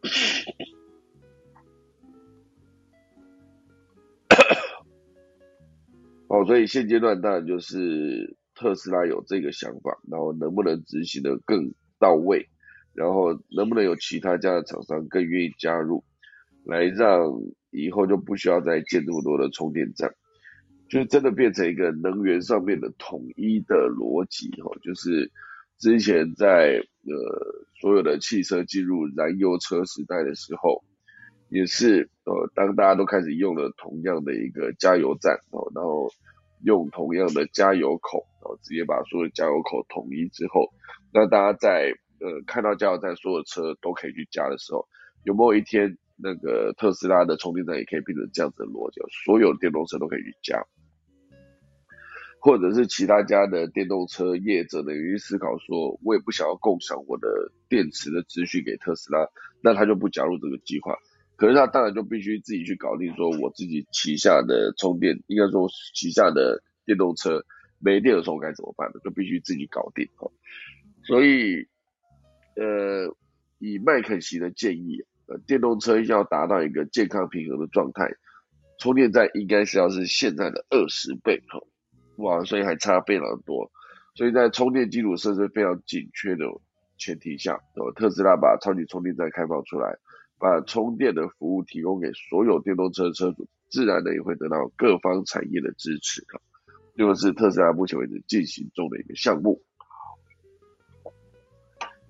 [6.28, 12.48] 哦，所以现阶段当然就是特斯拉有这个想法，然后能不能执行的更到位，
[12.92, 16.04] 然后能不能有其他家的厂商更愿意加入。
[16.64, 17.30] 来让
[17.70, 20.10] 以后就不需要再建那么多的充电站，
[20.88, 24.70] 就是真的变成一个能源上面的统一的逻辑哈。
[24.82, 25.30] 就是
[25.78, 27.12] 之前在呃
[27.80, 30.82] 所有的汽车进入燃油车时代的时候，
[31.50, 36.08] 也是呃当大家都开始用了同样的一个加油站哦，然后
[36.62, 40.66] 用同样的加油口，然后直接把所有加油口统一之后，
[41.12, 44.86] 那大家在呃看到加油站所有车都可以去加的时候，
[45.24, 45.98] 有没有一天？
[46.16, 50.64] 那个特斯拉的充电站也可以变成这样子的逻辑，所有电动车都可以去加，
[52.40, 59.28] 或者是其他家的电动车业者呢，于思考说，我也不想要共享我的电池的资讯给特斯拉，
[59.60, 60.96] 那他就不加入这个计划。
[61.36, 67.44] 可是他当然就必须自己去搞定，说我自己旗下的充电，应该说旗下的电动车
[67.80, 69.00] 没电的时候该怎么办呢？
[69.02, 70.30] 就必须自己搞定哦。
[71.02, 71.66] 所以，
[72.54, 73.16] 呃，
[73.58, 75.02] 以麦肯锡的建议。
[75.26, 78.10] 呃，电动车要达到一个健康平衡的状态，
[78.78, 81.60] 充电站应该是要是现在的二十倍哈，
[82.16, 83.70] 哇，所以还差非常多。
[84.14, 86.44] 所以在充电基础设施非常紧缺的
[86.98, 89.96] 前提下，呃，特斯拉把超级充电站开放出来，
[90.38, 96.40] 把充电的服务提供给所有电动车车主，自然的也会得到各方产业的支持哈。
[96.96, 99.60] 这个是特斯拉目前为止进行中的一个项目。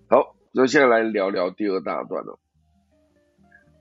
[0.08, 2.38] 好，那现在来聊聊第二大段了。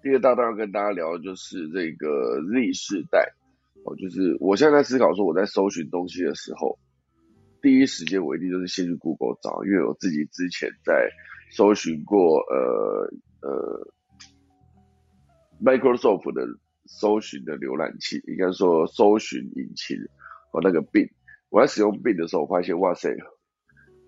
[0.03, 3.25] 第二大段要跟大家聊的就是这个 Z 世代
[3.85, 6.77] 哦，就是我现在在思考说，我在搜寻东西的时候，
[7.61, 11.09] 第一时间我一定就是先去 Google 找，因为我自己之前在
[11.55, 13.09] 搜寻过呃
[13.43, 13.87] 呃
[15.63, 16.45] Microsoft 的
[16.85, 19.97] 搜寻的浏览器，应该说搜寻引擎
[20.51, 21.09] 和那个 Bing，
[21.49, 23.15] 我在使用 Bing 的时候，我发现哇塞，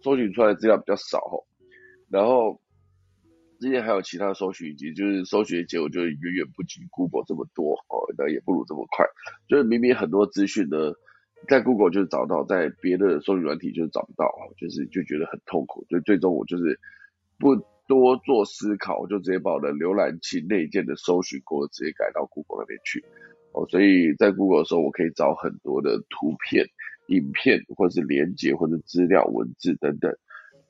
[0.04, 1.48] 搜寻出来的资料比较少哦，
[2.10, 2.60] 然后。
[3.66, 9.04] 之前还有其他搜寻引擎，就是搜寻结果就远远不及 Google 这么多哦，那也不如这么快。
[9.48, 10.94] 就是明明很多资讯呢，
[11.48, 15.84] 在 Google 就是找到，在别的搜寻软体就是找不到，就是就觉得很痛苦。
[15.90, 16.80] 所以最终我就是
[17.40, 17.56] 不
[17.88, 23.04] 多做思考，我就直接把我的浏览器内建的搜寻过直接改到 Google 那边去
[23.54, 23.68] 哦。
[23.68, 26.68] 所以在 Google 的时候，我可以找很多的图片、
[27.08, 30.16] 影片，或者是连接，或者资料、文字等等。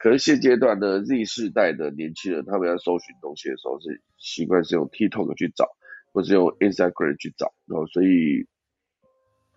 [0.05, 5.67] 可是现阶段的 Z 世代的年轻人，他们要搜寻东西的时候，是习惯是用 TikTok 去找，
[6.13, 8.45] 或是用 Instagram 去找，然后所以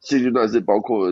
[0.01, 1.09] 现阶段是包括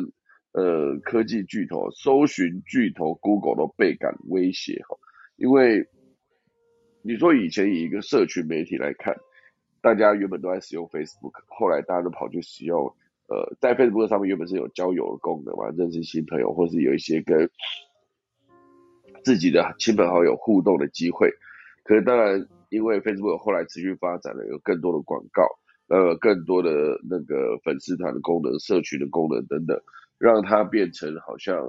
[0.53, 4.97] 呃科技巨头、搜寻巨头 Google 都倍感威胁哈，
[5.37, 5.87] 因为
[7.03, 9.15] 你说以前以一个社群媒体来看，
[9.83, 12.87] 大家原本都在使用 Facebook，后来大家都跑去使用，
[13.29, 17.51] 呃，在 Facebook 上面原本是有交友的功能嘛，认识新朋友，或是有一些跟
[19.27, 21.29] 自己的亲朋好友互动的机会。
[21.83, 25.43] 可是当然，因为 Facebook 后来持续发展了，有更多的广告，
[25.89, 26.71] 呃，更多的
[27.11, 29.77] 那个粉丝团的功能、社群的功能等等，
[30.17, 31.61] 让它变成好像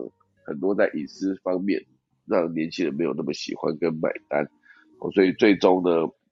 [0.45, 1.84] 很多在隐私方面，
[2.28, 4.47] 让年轻人没有那么喜欢跟买单。
[5.16, 5.89] 所以最终呢？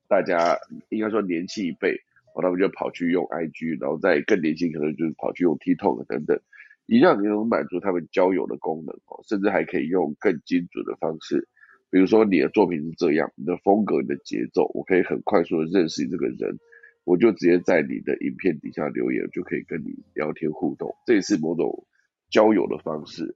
[0.08, 0.56] 大家
[0.90, 1.96] 应该说年轻一辈，
[2.36, 6.40] 哦，他们就跑去用 IG，然后再更年轻，可能就是跑去用 TikTok 等等，
[6.88, 11.48] 一样能满足他们交友的功能哦，甚至还可以用更精准的方式，
[11.90, 16.60] 比如说你的作品是这样，你的风格、你的节奏，我可以很快速的认识你这个人，
[17.04, 21.86] 我就直接在你的影片底下留言，就可以跟你聊天互动，这也是某种
[22.30, 23.36] 交友的方式。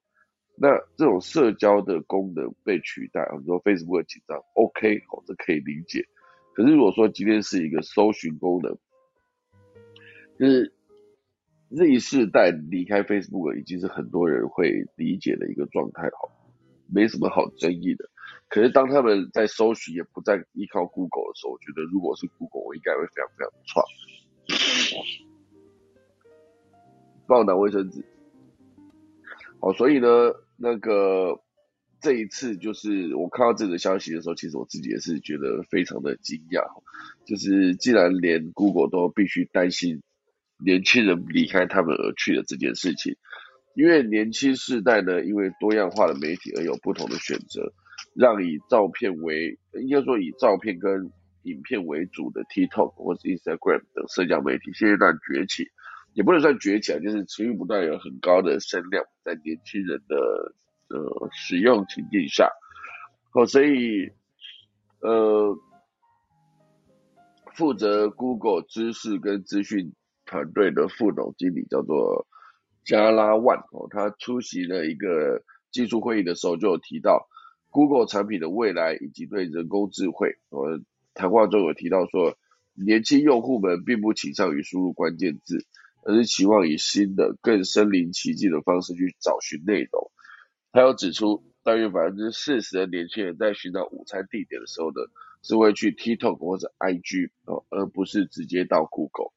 [0.62, 6.06] 那这种社交的功能被取代，很多 Facebook 紧张，OK，哦，这可以理解。
[6.54, 8.78] 可是如果说今天是一个搜寻功能，
[10.38, 10.74] 就是
[11.72, 16.30] Z 世代离开 Facebook 已经是很多人会理解的一个状态，哈，
[16.88, 18.10] 没什么好争议的。
[18.48, 23.84] 可是当他们在搜寻也不再依靠 Google 的时候，我觉得如果是 Google，我应该会非常非常错。
[27.28, 28.04] 帮我拿卫生纸。
[29.60, 30.08] 好，所以呢，
[30.58, 31.42] 那个。
[32.02, 36.64] 这一次就是我看到这个消息的时候，其实我自己也是觉得非常的惊讶，
[37.26, 40.02] 就是既然连 Google 都必须担心
[40.64, 43.16] 年轻人离开他们而去的这件事情，
[43.76, 47.74] 因为年轻世代呢，因为多样化的媒体而有不同的选择，
[48.14, 51.12] 让以照片为应该说以照片跟
[51.44, 55.68] 影片为主的 TikTok 或是 Instagram 等社交媒体现阶段崛起，
[56.14, 60.54] 也不能算崛起啊，就是持续不断有很高的声量在年轻人的。
[60.92, 62.50] 呃，使用情境下，
[63.32, 64.10] 哦，所以，
[65.02, 65.56] 呃，
[67.54, 69.94] 负责 Google 知识跟资讯
[70.30, 72.28] 团队的副总经理叫做
[72.86, 77.28] 加拉万哦，他出席了一个技术会议的时候，就有提到
[77.72, 80.38] Google 产品的未来以及对人工智慧。
[80.50, 80.80] 我，
[81.16, 82.38] 谈话中有提到说，
[82.76, 85.66] 年轻用户们并不倾向于输入关键字，
[86.04, 90.12] 而是期望以新的、更身临其境的方式去找寻内容。
[90.72, 95.10] 他有指出，大约百分之四十的年轻人在寻找午餐地点的时候呢，
[95.42, 99.32] 是会去 TikTok 或者 IG 哦，而不是直接到 Google。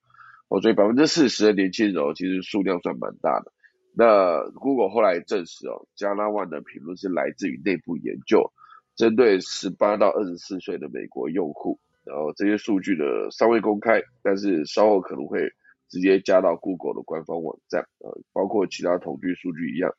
[0.52, 3.50] 哦，所以百分之四十的年轻人其实数量算蛮大的。
[3.94, 8.52] 那 Google 后来证实哦，加拉万的评论是来自于内部研究，
[8.94, 11.80] 针对十八到二十四岁的美国用户。
[12.04, 15.40] 然后这些数据呢尚未公开，但是稍后可能会
[15.88, 19.90] 直接加到 Google 的官方网站，呃，包括其他统计数据一样。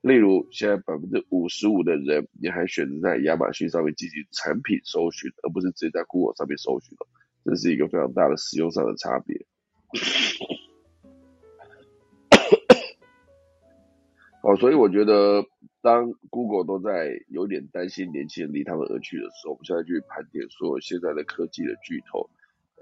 [0.00, 7.06] 例如，现在百分之五十五的人，也还选择在亚马逊上面进行产品搜寻，而不是直接在 Google 上面搜寻了，
[7.44, 9.46] 这是一个非常大的使用上的差别。
[14.42, 15.44] 哦，所以我觉得，
[15.82, 22.30] 当 Google 都在有点担心年轻人离他们而去的时候，我们现在去盘点说现在的科技的巨头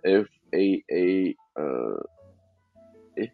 [0.02, 2.08] ，F A A，呃，
[3.16, 3.32] 诶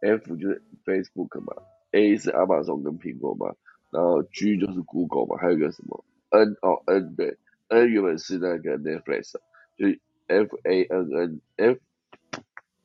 [0.00, 1.54] f 就是 Facebook 嘛。
[1.92, 3.54] A 是 Amazon 跟苹果嘛，
[3.90, 7.38] 然后 G 就是 Google 嘛，还有一个什么 N 哦 N 对
[7.68, 9.32] ，N 原本是那个 Netflix，
[9.78, 9.86] 就
[10.26, 11.78] F A N N F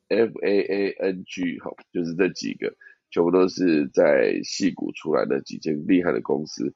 [0.07, 2.73] F A A N G 哈，就是这几个
[3.11, 6.73] 全部都是在戏谷出来的几间厉害的公司，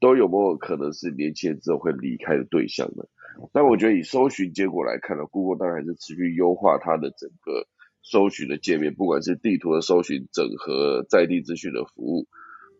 [0.00, 3.04] 都有没有可能是年轻人之后会离开的对象呢？
[3.52, 7.66] 但我觉得以搜寻结果来看呢，Google 当然还是持续优化它的整个。
[8.08, 12.28] 搜寻的界面，不管是地图的搜寻，整合在地资讯的服务，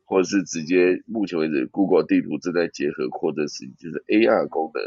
[0.04, 4.84] 或者是直接目前为止，Google 地图正在结合扩增实就是 AR 功能，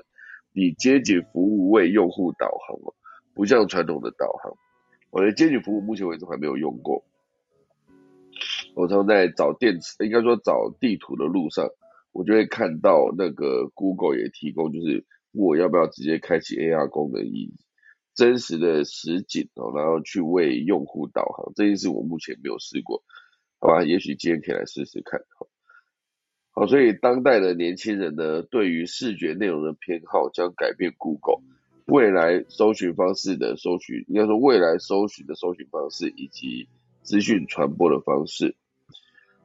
[0.53, 2.95] 以街景服务为用户导航哦，
[3.36, 4.53] 不像传统的导航。
[5.12, 7.03] 我的街景服务目前为止还没有用过。
[8.76, 11.70] 我常在找电池，应该说找地图的路上，
[12.12, 17.53] 我就会看到那个 Google 也提供，就是我要不要直接开启 AR 功能以。
[18.16, 23.01] 真实的实景哦，然后去为用户导航，这件事我目前没有试过，
[23.60, 23.84] 好吧？
[23.86, 25.22] 也许今天可以来试试看。
[26.51, 31.41] 好，所以当代的年轻人呢，对于视觉内容的偏好将改变 Google
[31.90, 36.68] 未来搜寻方式的搜寻，应该说未来搜寻的搜寻方式以及
[37.02, 38.56] 资讯传播的方式。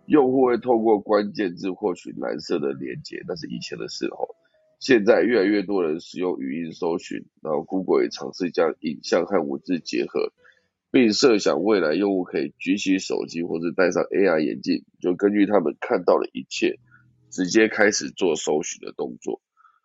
[0.05, 4.37] 用户会透过关键字获取蓝色的连接，那是以前的事哦。
[4.79, 10.31] 现在越来越多人使用语音搜寻，然后 Google 也尝试将影像和文字结合，
[10.91, 16.79] 并设想未来用户可以举起手机或者戴上 AR 眼镜，就根据他们看到的一切，
[17.31, 19.41] 直接开始做搜寻的动作。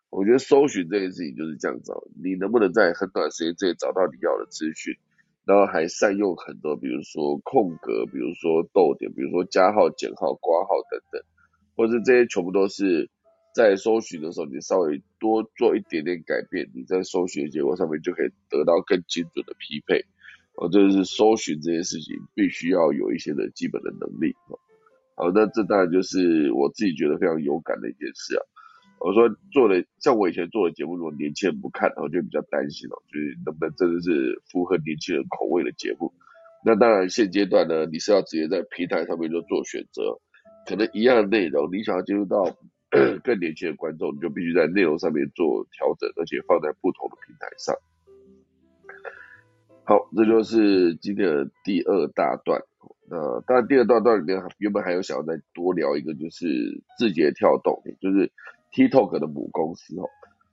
[0.10, 4.96] 我觉得搜寻这件事情就是这样子，你能不能在很短时间之内找到你要的资讯，
[5.46, 11.22] 然后还善用很多，比如说空格，比如说逗点，比如说加号、减号、括号等等，
[11.76, 13.10] 或者这些全部都是
[13.54, 20.06] 在搜寻的时候，你稍微多做一点点改变，你在搜寻的结果上面就可以得到更精准的匹配。
[20.56, 24.36] 哦，这是搜寻这件事情必须要有一些的基本的能力。
[25.16, 28.42] 好，那这当然就是我自己觉得非常有感的一件事啊。
[29.00, 36.14] 我说做的像我以前做的节目，如果年轻人不看，我就比较担心哦，就是能不能真的是符合年轻人口味的节目。
[36.66, 40.20] 那当然现阶段呢，你是要直接在平台上面就做选择，
[40.68, 42.44] 可能一样的内容，你想要接触到
[43.24, 47.76] 更年轻的观众，你就必须在内容上面做调整，而且放在不同的平台上。
[49.86, 52.62] 好，这就是今天的第二大段。
[53.10, 58.32] 那当然，第二大段里面原本还有想要再多聊一个，就是字节跳动，就是
[58.74, 60.10] TikTok 的母公司哦。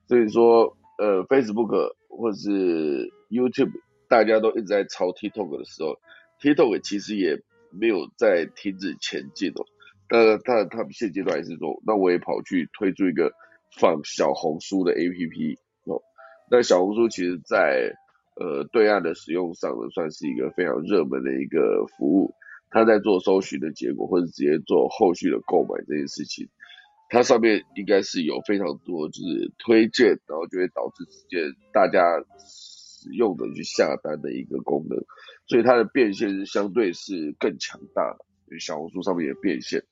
[0.09, 3.73] 所以说，呃，Facebook 或是 YouTube，
[4.09, 5.99] 大家都一直在抄 TikTok 的时候
[6.41, 9.65] ，TikTok 其实也没有在停止前进哦。
[10.09, 13.33] 但他他们现阶段还是说，那我也跑去推出一个
[13.79, 16.03] 放小红书的 APP 哦。
[16.51, 17.93] 那小红书其实在
[18.39, 22.35] 呃，对岸的使用上呢，算是一个非常热门的一个服务。
[22.69, 26.47] 他在做搜寻的结果，或者直接做后续的购买这件事情，
[27.17, 31.99] 它上面应该是有非常多就是推荐，然后就会导致直接大家
[32.47, 35.03] 使用的去下单的一个功能。
[35.47, 38.59] 所以它的变现是相对是更强大的。
[38.61, 39.83] 小红书上面的变现，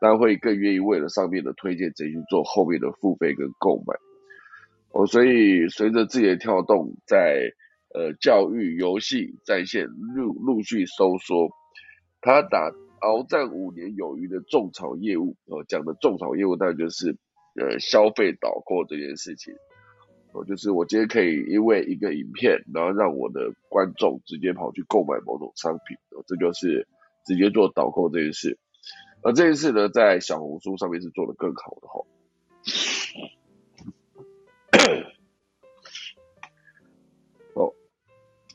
[0.00, 3.94] 大家会更愿意为了上面的推荐直接去做后面的付费跟购买。
[4.90, 7.52] 哦，所以随着字节跳动在
[7.94, 11.48] 呃，教育、游戏、在线陆陆续收缩，
[12.20, 12.72] 他打
[13.02, 17.16] 鏖战五年有余的种草业务，哦，讲的种草业务当然就是
[17.56, 19.52] 呃消费导购这件事情，
[20.32, 26.86] 哦，就是我今天可以因为一个影片，然后让我的观众直接跑去购买某种商品，哦，这就是
[27.26, 28.56] 直接做导购这件事，
[29.22, 32.06] 而这件事呢，在小红书上面是做的更好的哈。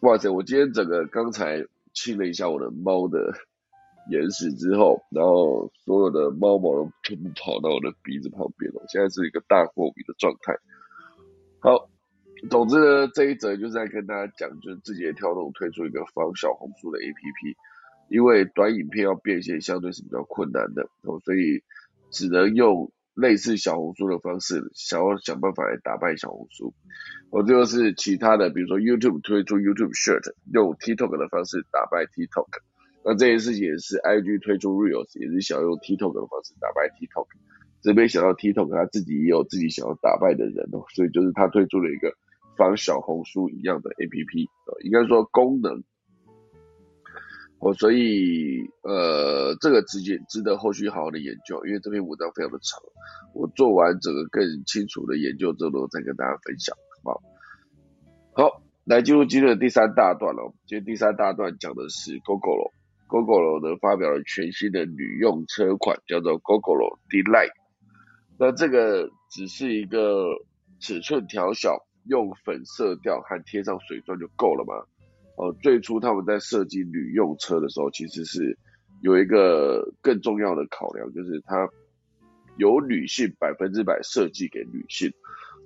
[0.02, 0.30] 哇塞！
[0.30, 3.34] 我今天整个刚才清了一下我的猫的
[4.10, 10.54] 眼屎之后，然后所有的猫毛都全部跑到我的鼻子旁边了，我现在是一个大过敏的状态。
[11.60, 11.90] 好，
[12.50, 17.56] 总之呢，这一则就是在跟大家讲，就是字节跳动推出一个防小红书的 APP，
[18.10, 20.90] 因为短影片要变现相对是比较困难的，
[21.24, 21.64] 所以
[22.12, 22.92] 只能用。
[23.18, 26.76] 类似小红书的方式，想要想办法来打败小红书。
[27.32, 32.46] 我就是其他的，比如说 YouTube 推出 YouTube Short，用 TikTok 的方式打败 TikTok。
[33.04, 37.28] 那这件事情也是 IG 推出 Reels，也是想用 TikTok 的方式打败 TikTok。
[37.82, 42.12] 只没想到 TikTok 他自己也有自己想要打败的人哦，所以就是他推出了一个
[42.58, 44.50] 仿小红书一样的 APP，
[44.84, 45.84] 应该说功能。
[47.60, 52.82] 我所以呃，这个直接值得后续好好的研究，因为这篇文章非常的长，
[53.34, 58.50] 我做完整个更清楚的研究之后，再跟大家分享，好不好？
[58.50, 60.54] 好，来进入今天的第三大段了。
[60.68, 62.72] 今天第三大段讲的是 Gogolo
[63.08, 67.52] Gogoro 呢发表了全新的女用车款，叫做 GoGoRo Delight。
[68.38, 70.28] 那这个只是一个
[70.80, 74.86] 尺寸调小，用粉色调和贴上水钻就够了吗？
[75.38, 78.58] 哦，最初他们在设计女用车的时候，其实是
[79.02, 81.70] 有一个更重要的考量，就是它
[82.58, 85.14] 由女性百分之百设计给女性，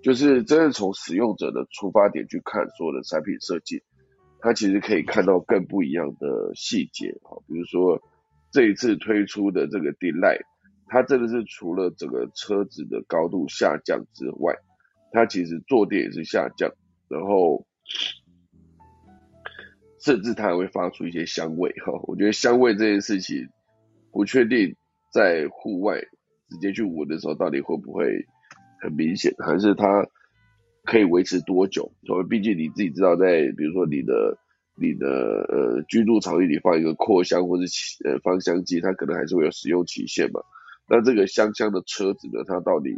[0.04, 3.82] 就是真正从使用者的出发点去看所有的产品设计，
[4.42, 8.02] 它其实可以看到更不一样的细节啊，比如说
[8.52, 10.42] 这一次推出的这个 Delight，
[10.88, 14.56] 它真的是除了整个车子的高度下降之外，
[15.12, 16.72] 它其实坐垫也是下降，
[17.08, 17.66] 然后。
[20.04, 23.48] 甚至它还会发出一些香味哈，我觉得香味这件事情
[24.12, 24.76] 不确定
[25.14, 26.02] 在户外
[26.50, 28.26] 直接去闻的时候到底会不会
[28.82, 30.08] 很明显，还是它
[30.84, 31.92] 可以维持多久？
[32.06, 34.38] 所以毕竟你自己知道，在比如说你的
[34.76, 37.64] 你的呃居住场域里放一个扩香或者
[38.04, 40.42] 呃芳香剂，它可能还是会有使用期限嘛。
[40.90, 42.98] 那这个香香的车子呢，它到底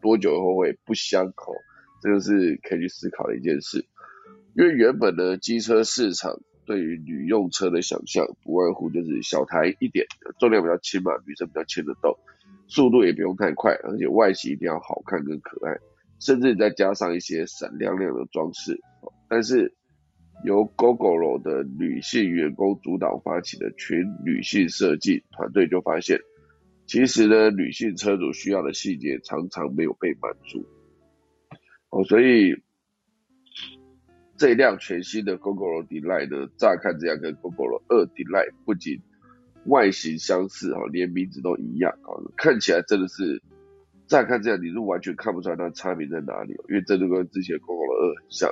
[0.00, 1.32] 多久后会不香？
[1.34, 1.54] 口？
[2.00, 3.84] 这个是可以去思考的一件事。
[4.54, 10.06] 因为原本的机车市场对于女用车的想象，不外乎就是小台一点，
[10.38, 12.16] 重量比较轻嘛，女生比较牵得动，
[12.68, 15.76] 速度也不用太快，而且外形一定要好看跟可爱，
[16.18, 18.80] 甚至再加上一些闪亮亮的装饰。
[19.28, 19.74] 但是
[20.44, 26.18] 由 GoGoRo 的女性员工主导发起的全女性设计团队就发现，
[26.86, 30.64] 其实呢，女性车主需要的细节常常没有被满足。
[31.90, 32.54] 哦，所以
[34.36, 39.00] 这辆全新的 Gogoro Delight 呢，乍看这样跟 GoGo 二 Delight 不仅
[39.66, 43.42] 外形相似哈，连名字都一样啊，看起来真的是
[44.08, 48.50] 乍看这样你是完全看不出来它差别在哪里，因为真的跟之前 GoGo 二很像，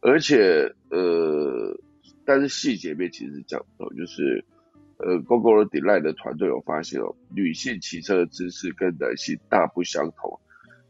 [0.00, 1.76] 而且呃，
[2.24, 4.44] 但是细节面其实是这样哦，就是
[4.98, 10.38] 呃 GoGo Delight 的团队有发现哦，女性骑车的姿势跟男性大不相同。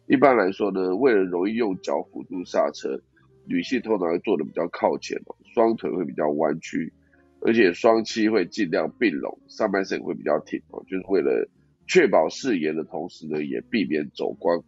[0.07, 3.01] 一般来说呢，为了容易用脚辅助刹车，
[3.47, 6.93] 女性通常会坐的比较靠前哦，双腿会比较弯曲，
[7.41, 11.49] 而且双膝会尽量并拢，上半身会比较挺哦，就是为了
[11.87, 14.63] 确保视野的同时呢，也避免走光。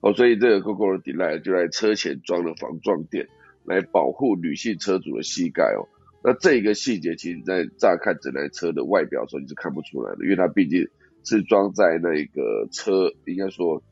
[0.00, 3.28] 哦，所以这个 GoGo 的 Delight 就在车前装了防撞垫，
[3.64, 5.88] 来保护女性车主的膝盖哦。
[6.22, 10.88] 那这个细节其实，在乍看整台车的外表的时候，你是看不出来的，因为它毕竟。
[11.22, 13.82] 是装在那个车，应该说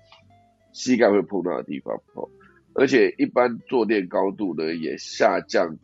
[0.73, 2.27] 膝盖会碰到的地方哦，
[2.73, 5.77] 而且一般坐垫高度呢也下降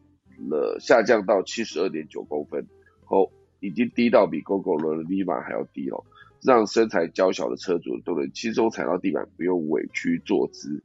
[0.49, 2.67] 了，下降到七十二点九公分
[3.11, 3.29] 哦，
[3.61, 6.05] 已经低到比 GoGo 的 Lima 还要低哦，
[6.43, 10.83] 让身材娇小的车主都能轻松踩到地板，不用委屈坐姿。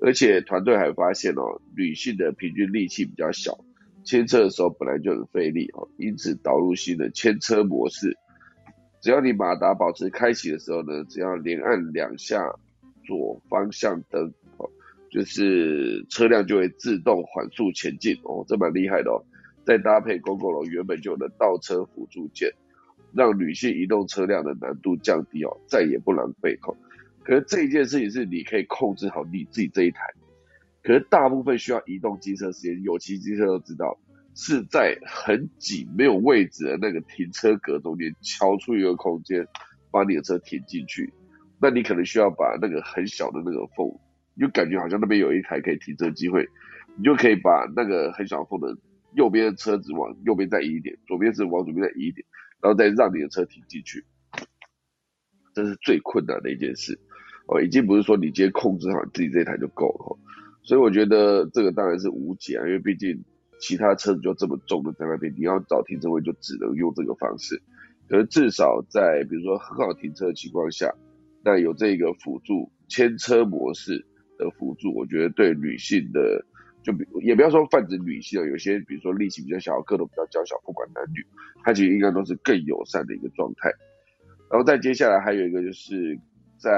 [0.00, 3.64] 而且团队还发现哦，女性的平均力气比较小，
[4.04, 8.16] 牵车的时候本来就很费力哦，因此导入新的牵车模式。
[9.00, 12.52] 只要你马达保持开启的时候呢，只要连按两下
[13.04, 14.68] 左方向灯，哦，
[15.10, 19.24] 就是车辆就会自动缓速前进，哦，这蛮厉害的哦。
[19.64, 22.50] 再搭配 GoGo 原本就有的倒车辅助键，
[23.14, 26.76] 让女性移动车辆的难度降低哦，再也不狼狈哦。
[27.24, 30.00] 可是这一件事情是你可以控制好你自己这一台，
[30.82, 33.98] 可是大部分需要移动机车时间，有骑机车都知道。
[34.34, 39.46] 是在很紧没有位置的那个停车格中间敲出一个空间，
[39.90, 41.12] 把你的车停进去。
[41.60, 43.86] 那你可能需要把那个很小的那个缝，
[44.34, 46.48] 你就感觉好像那边有一台可以停车机会，
[46.96, 48.74] 你就可以把那个很小缝的
[49.14, 52.26] 右边的车子往右边再移一点，左边是往左边再移一点，
[52.60, 54.04] 然后再让你的车停进去。
[55.54, 56.98] 这是最困难的一件事
[57.46, 60.18] 哦，已经不是说你今天控制好自己这台就够了。
[60.62, 63.22] 所以我觉得这个当然是无解啊，因为毕竟。
[63.64, 67.62] 其他车子就这么重的在那边，你要找停车位就只能用这个方式。
[68.08, 70.92] 可是至少在比如说很好停车的情况下，
[71.44, 74.04] 那有这个辅助牵车模式
[74.36, 76.44] 的辅助，我觉得对女性的，
[76.82, 81.24] 就比也不要说泛指女性啊，有些比如说力气比较小、个头比较娇小，不管男女，
[81.62, 83.70] 它其实应该都是更友善的一个状态。
[84.50, 86.18] 然后再接下来还有一个就是
[86.58, 86.70] 在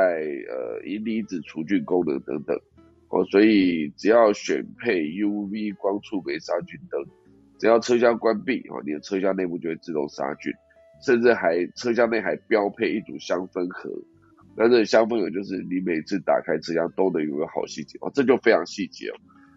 [0.49, 2.59] 呃银离子除菌功能等等。
[3.09, 7.01] 哦，所以只要选配 UV 光触媒杀菌灯，
[7.59, 10.53] 只要车厢关闭，哦，你的车厢内部就会自动杀菌，
[11.01, 13.89] 甚至还车厢内还标配一组香氛盒。
[14.57, 19.15] 那这香氛盒就是你每次打开车厢都能有个好细节哦，这就非常细节哦。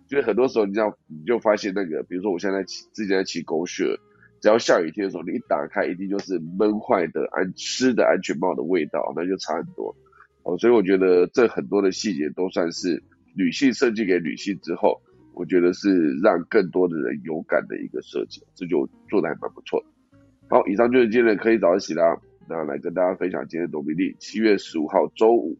[0.07, 3.97] 就是很多时候你知道，你就发现那个，比如说我现在骑之前在骑狗血，
[4.41, 9.95] 只要下雨天的时候，你一打开一定就是闷坏的安湿的安全帽的味道，那就差很多。
[10.43, 13.03] 哦，所以我觉得这很多的细节都算是。
[13.39, 14.99] 女性设计给女性之后，
[15.35, 20.17] 我觉得是让更多的人有感的一个设计，这就做的还蛮不错的。
[20.49, 25.55] 好，以上就是今天的可以早起啦，那来跟大家分享今天农历七月十五号周五，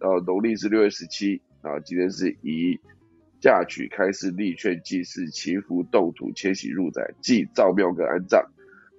[0.00, 2.80] 然后农历是六月十七，啊，今天是乙
[3.40, 8.44] 嫁娶、开市、立劝、祭祀、祈福、动土、迁徙、入宅、祭造庙跟安葬。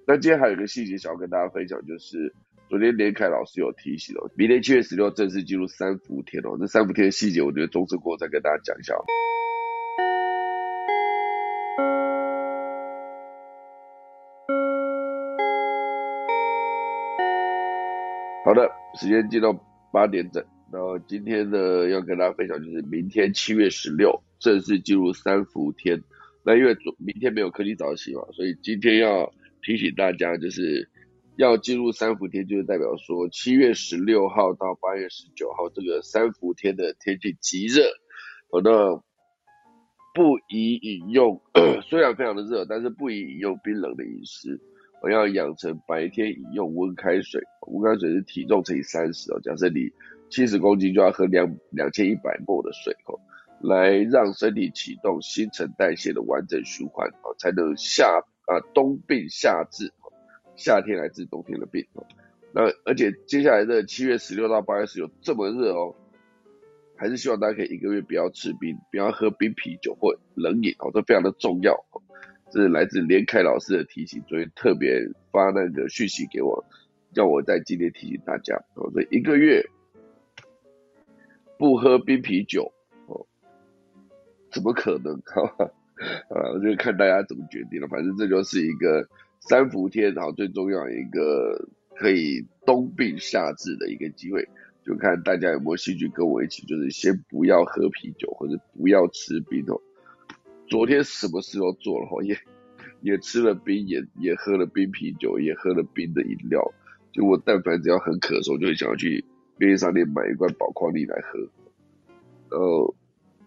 [0.06, 2.34] 那今天还有一个细节想要跟大家分享，就是。
[2.68, 6.56] 昨天连凯老师有提醒哦，明天七月十六正式进入三伏天哦。
[6.58, 9.04] 那三伏天的细节，我觉得中正过再跟大家讲一下哦。
[18.46, 19.52] 好的，时间进到
[19.92, 26.02] 八点整，然后今天呢要跟大家分享就是明天七月十六正式进入三伏天。
[26.44, 29.32] 那因为明天没有科技早起嘛，所以今天要
[29.62, 30.90] 提醒大家就是。
[31.36, 37.84] 要进入三伏天，就是代表说七月十六号到八月十九号这个三伏天的天气极热，
[38.62, 39.02] 那
[40.12, 41.40] 不宜饮用，
[41.88, 44.60] 虽然非常的热，但是不宜饮用冰冷的饮食，
[45.02, 49.90] 我要养成白天饮用温开水，温开水是体重乘以三十哦，假设你
[50.28, 53.18] 七十公斤就要喝两两千一百沫的水哦，
[53.62, 59.92] 来让身体启动新陈代谢的完整循环哦，才能夏啊冬病夏治。
[60.54, 62.06] 夏天来治冬天的病哦，
[62.52, 65.96] 那而且接下来的七月十六到八月十九这么热哦，
[66.94, 71.74] 还是希望大家可以一个月不要吃冰，不要喝冰啤酒或冷饮哦，这非常的重要。
[72.50, 75.00] 这是来自连凯老师的提醒，所以特别
[75.32, 76.62] 发那个讯息给我，
[77.14, 79.64] 叫我在今天提醒大家哦，这一个月
[81.58, 82.70] 不喝冰啤酒，
[84.52, 85.14] 怎么可能？
[86.30, 87.88] 啊，我就看大家怎么决定了。
[87.88, 89.08] 反正这就是一个
[89.40, 94.48] 三伏天，然后最重要一个可以冬病夏治的一个机会，
[94.84, 99.80] 就看大家有没有兴趣跟我一起，就是先不要喝啤酒或者不要吃冰哦。
[100.66, 102.36] 昨天什么事都做了哈，也
[103.00, 106.72] 也吃了冰，也也喝了冰啤酒，也喝了冰的饮料。
[107.12, 109.24] 就我但凡只要很渴的时候，就会想要去
[109.58, 111.38] 便利商店买一罐宝矿力来喝，
[112.50, 112.94] 然后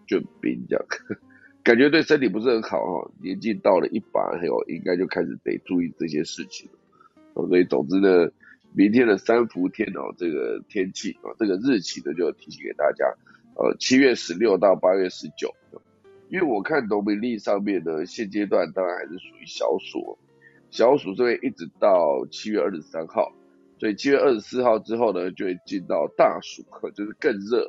[0.06, 0.84] 就冰这样。
[1.64, 6.70] 感觉对身体不是很好哈，年纪到了一把，还有应该就开始得注意这些事情
[7.34, 7.46] 了。
[7.48, 8.30] 所以总之呢，
[8.72, 13.04] 明天的三伏天哦，这个天气啊，这个日期呢，就提醒给大家，
[13.56, 15.52] 呃，七月十六到八月十九。
[16.28, 20.18] 因为我看农民历上面呢，现阶段当然还是属于小暑，
[20.70, 23.32] 小暑这边一直到七月二十三号，
[23.78, 27.68] 所以七月二十四号之后呢，就会进到大暑，就是更热。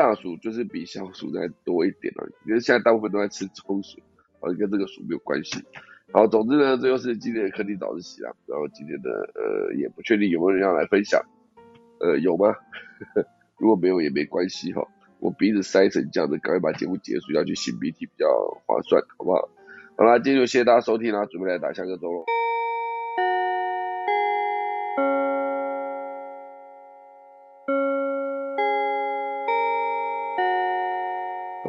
[0.00, 3.98] 大暑就是比小暑再多一点了，因为现在大部分都在吃中暑，
[4.40, 5.62] 啊，跟这个暑没有关系。
[6.10, 8.32] 好，总之呢，这就是今天的科技早自习啊。
[8.46, 11.20] 然后今天的呃，也不确定有没有人要来分享，
[12.00, 12.56] 呃，有吗？
[13.60, 14.88] 如果没有也没关系哈，
[15.18, 18.26] 我鼻子塞成这样的，赶快把节目结束，要去擤鼻涕比较
[18.64, 19.50] 划算，好不好？
[19.98, 22.24] 好啦，今天就谢谢大家收听啦，准备来打下个钟喽。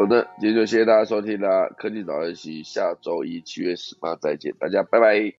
[0.01, 5.21] 好的，今天就谢谢大家收听啦，科技早自习，下周一七月十八再见，大家拜拜。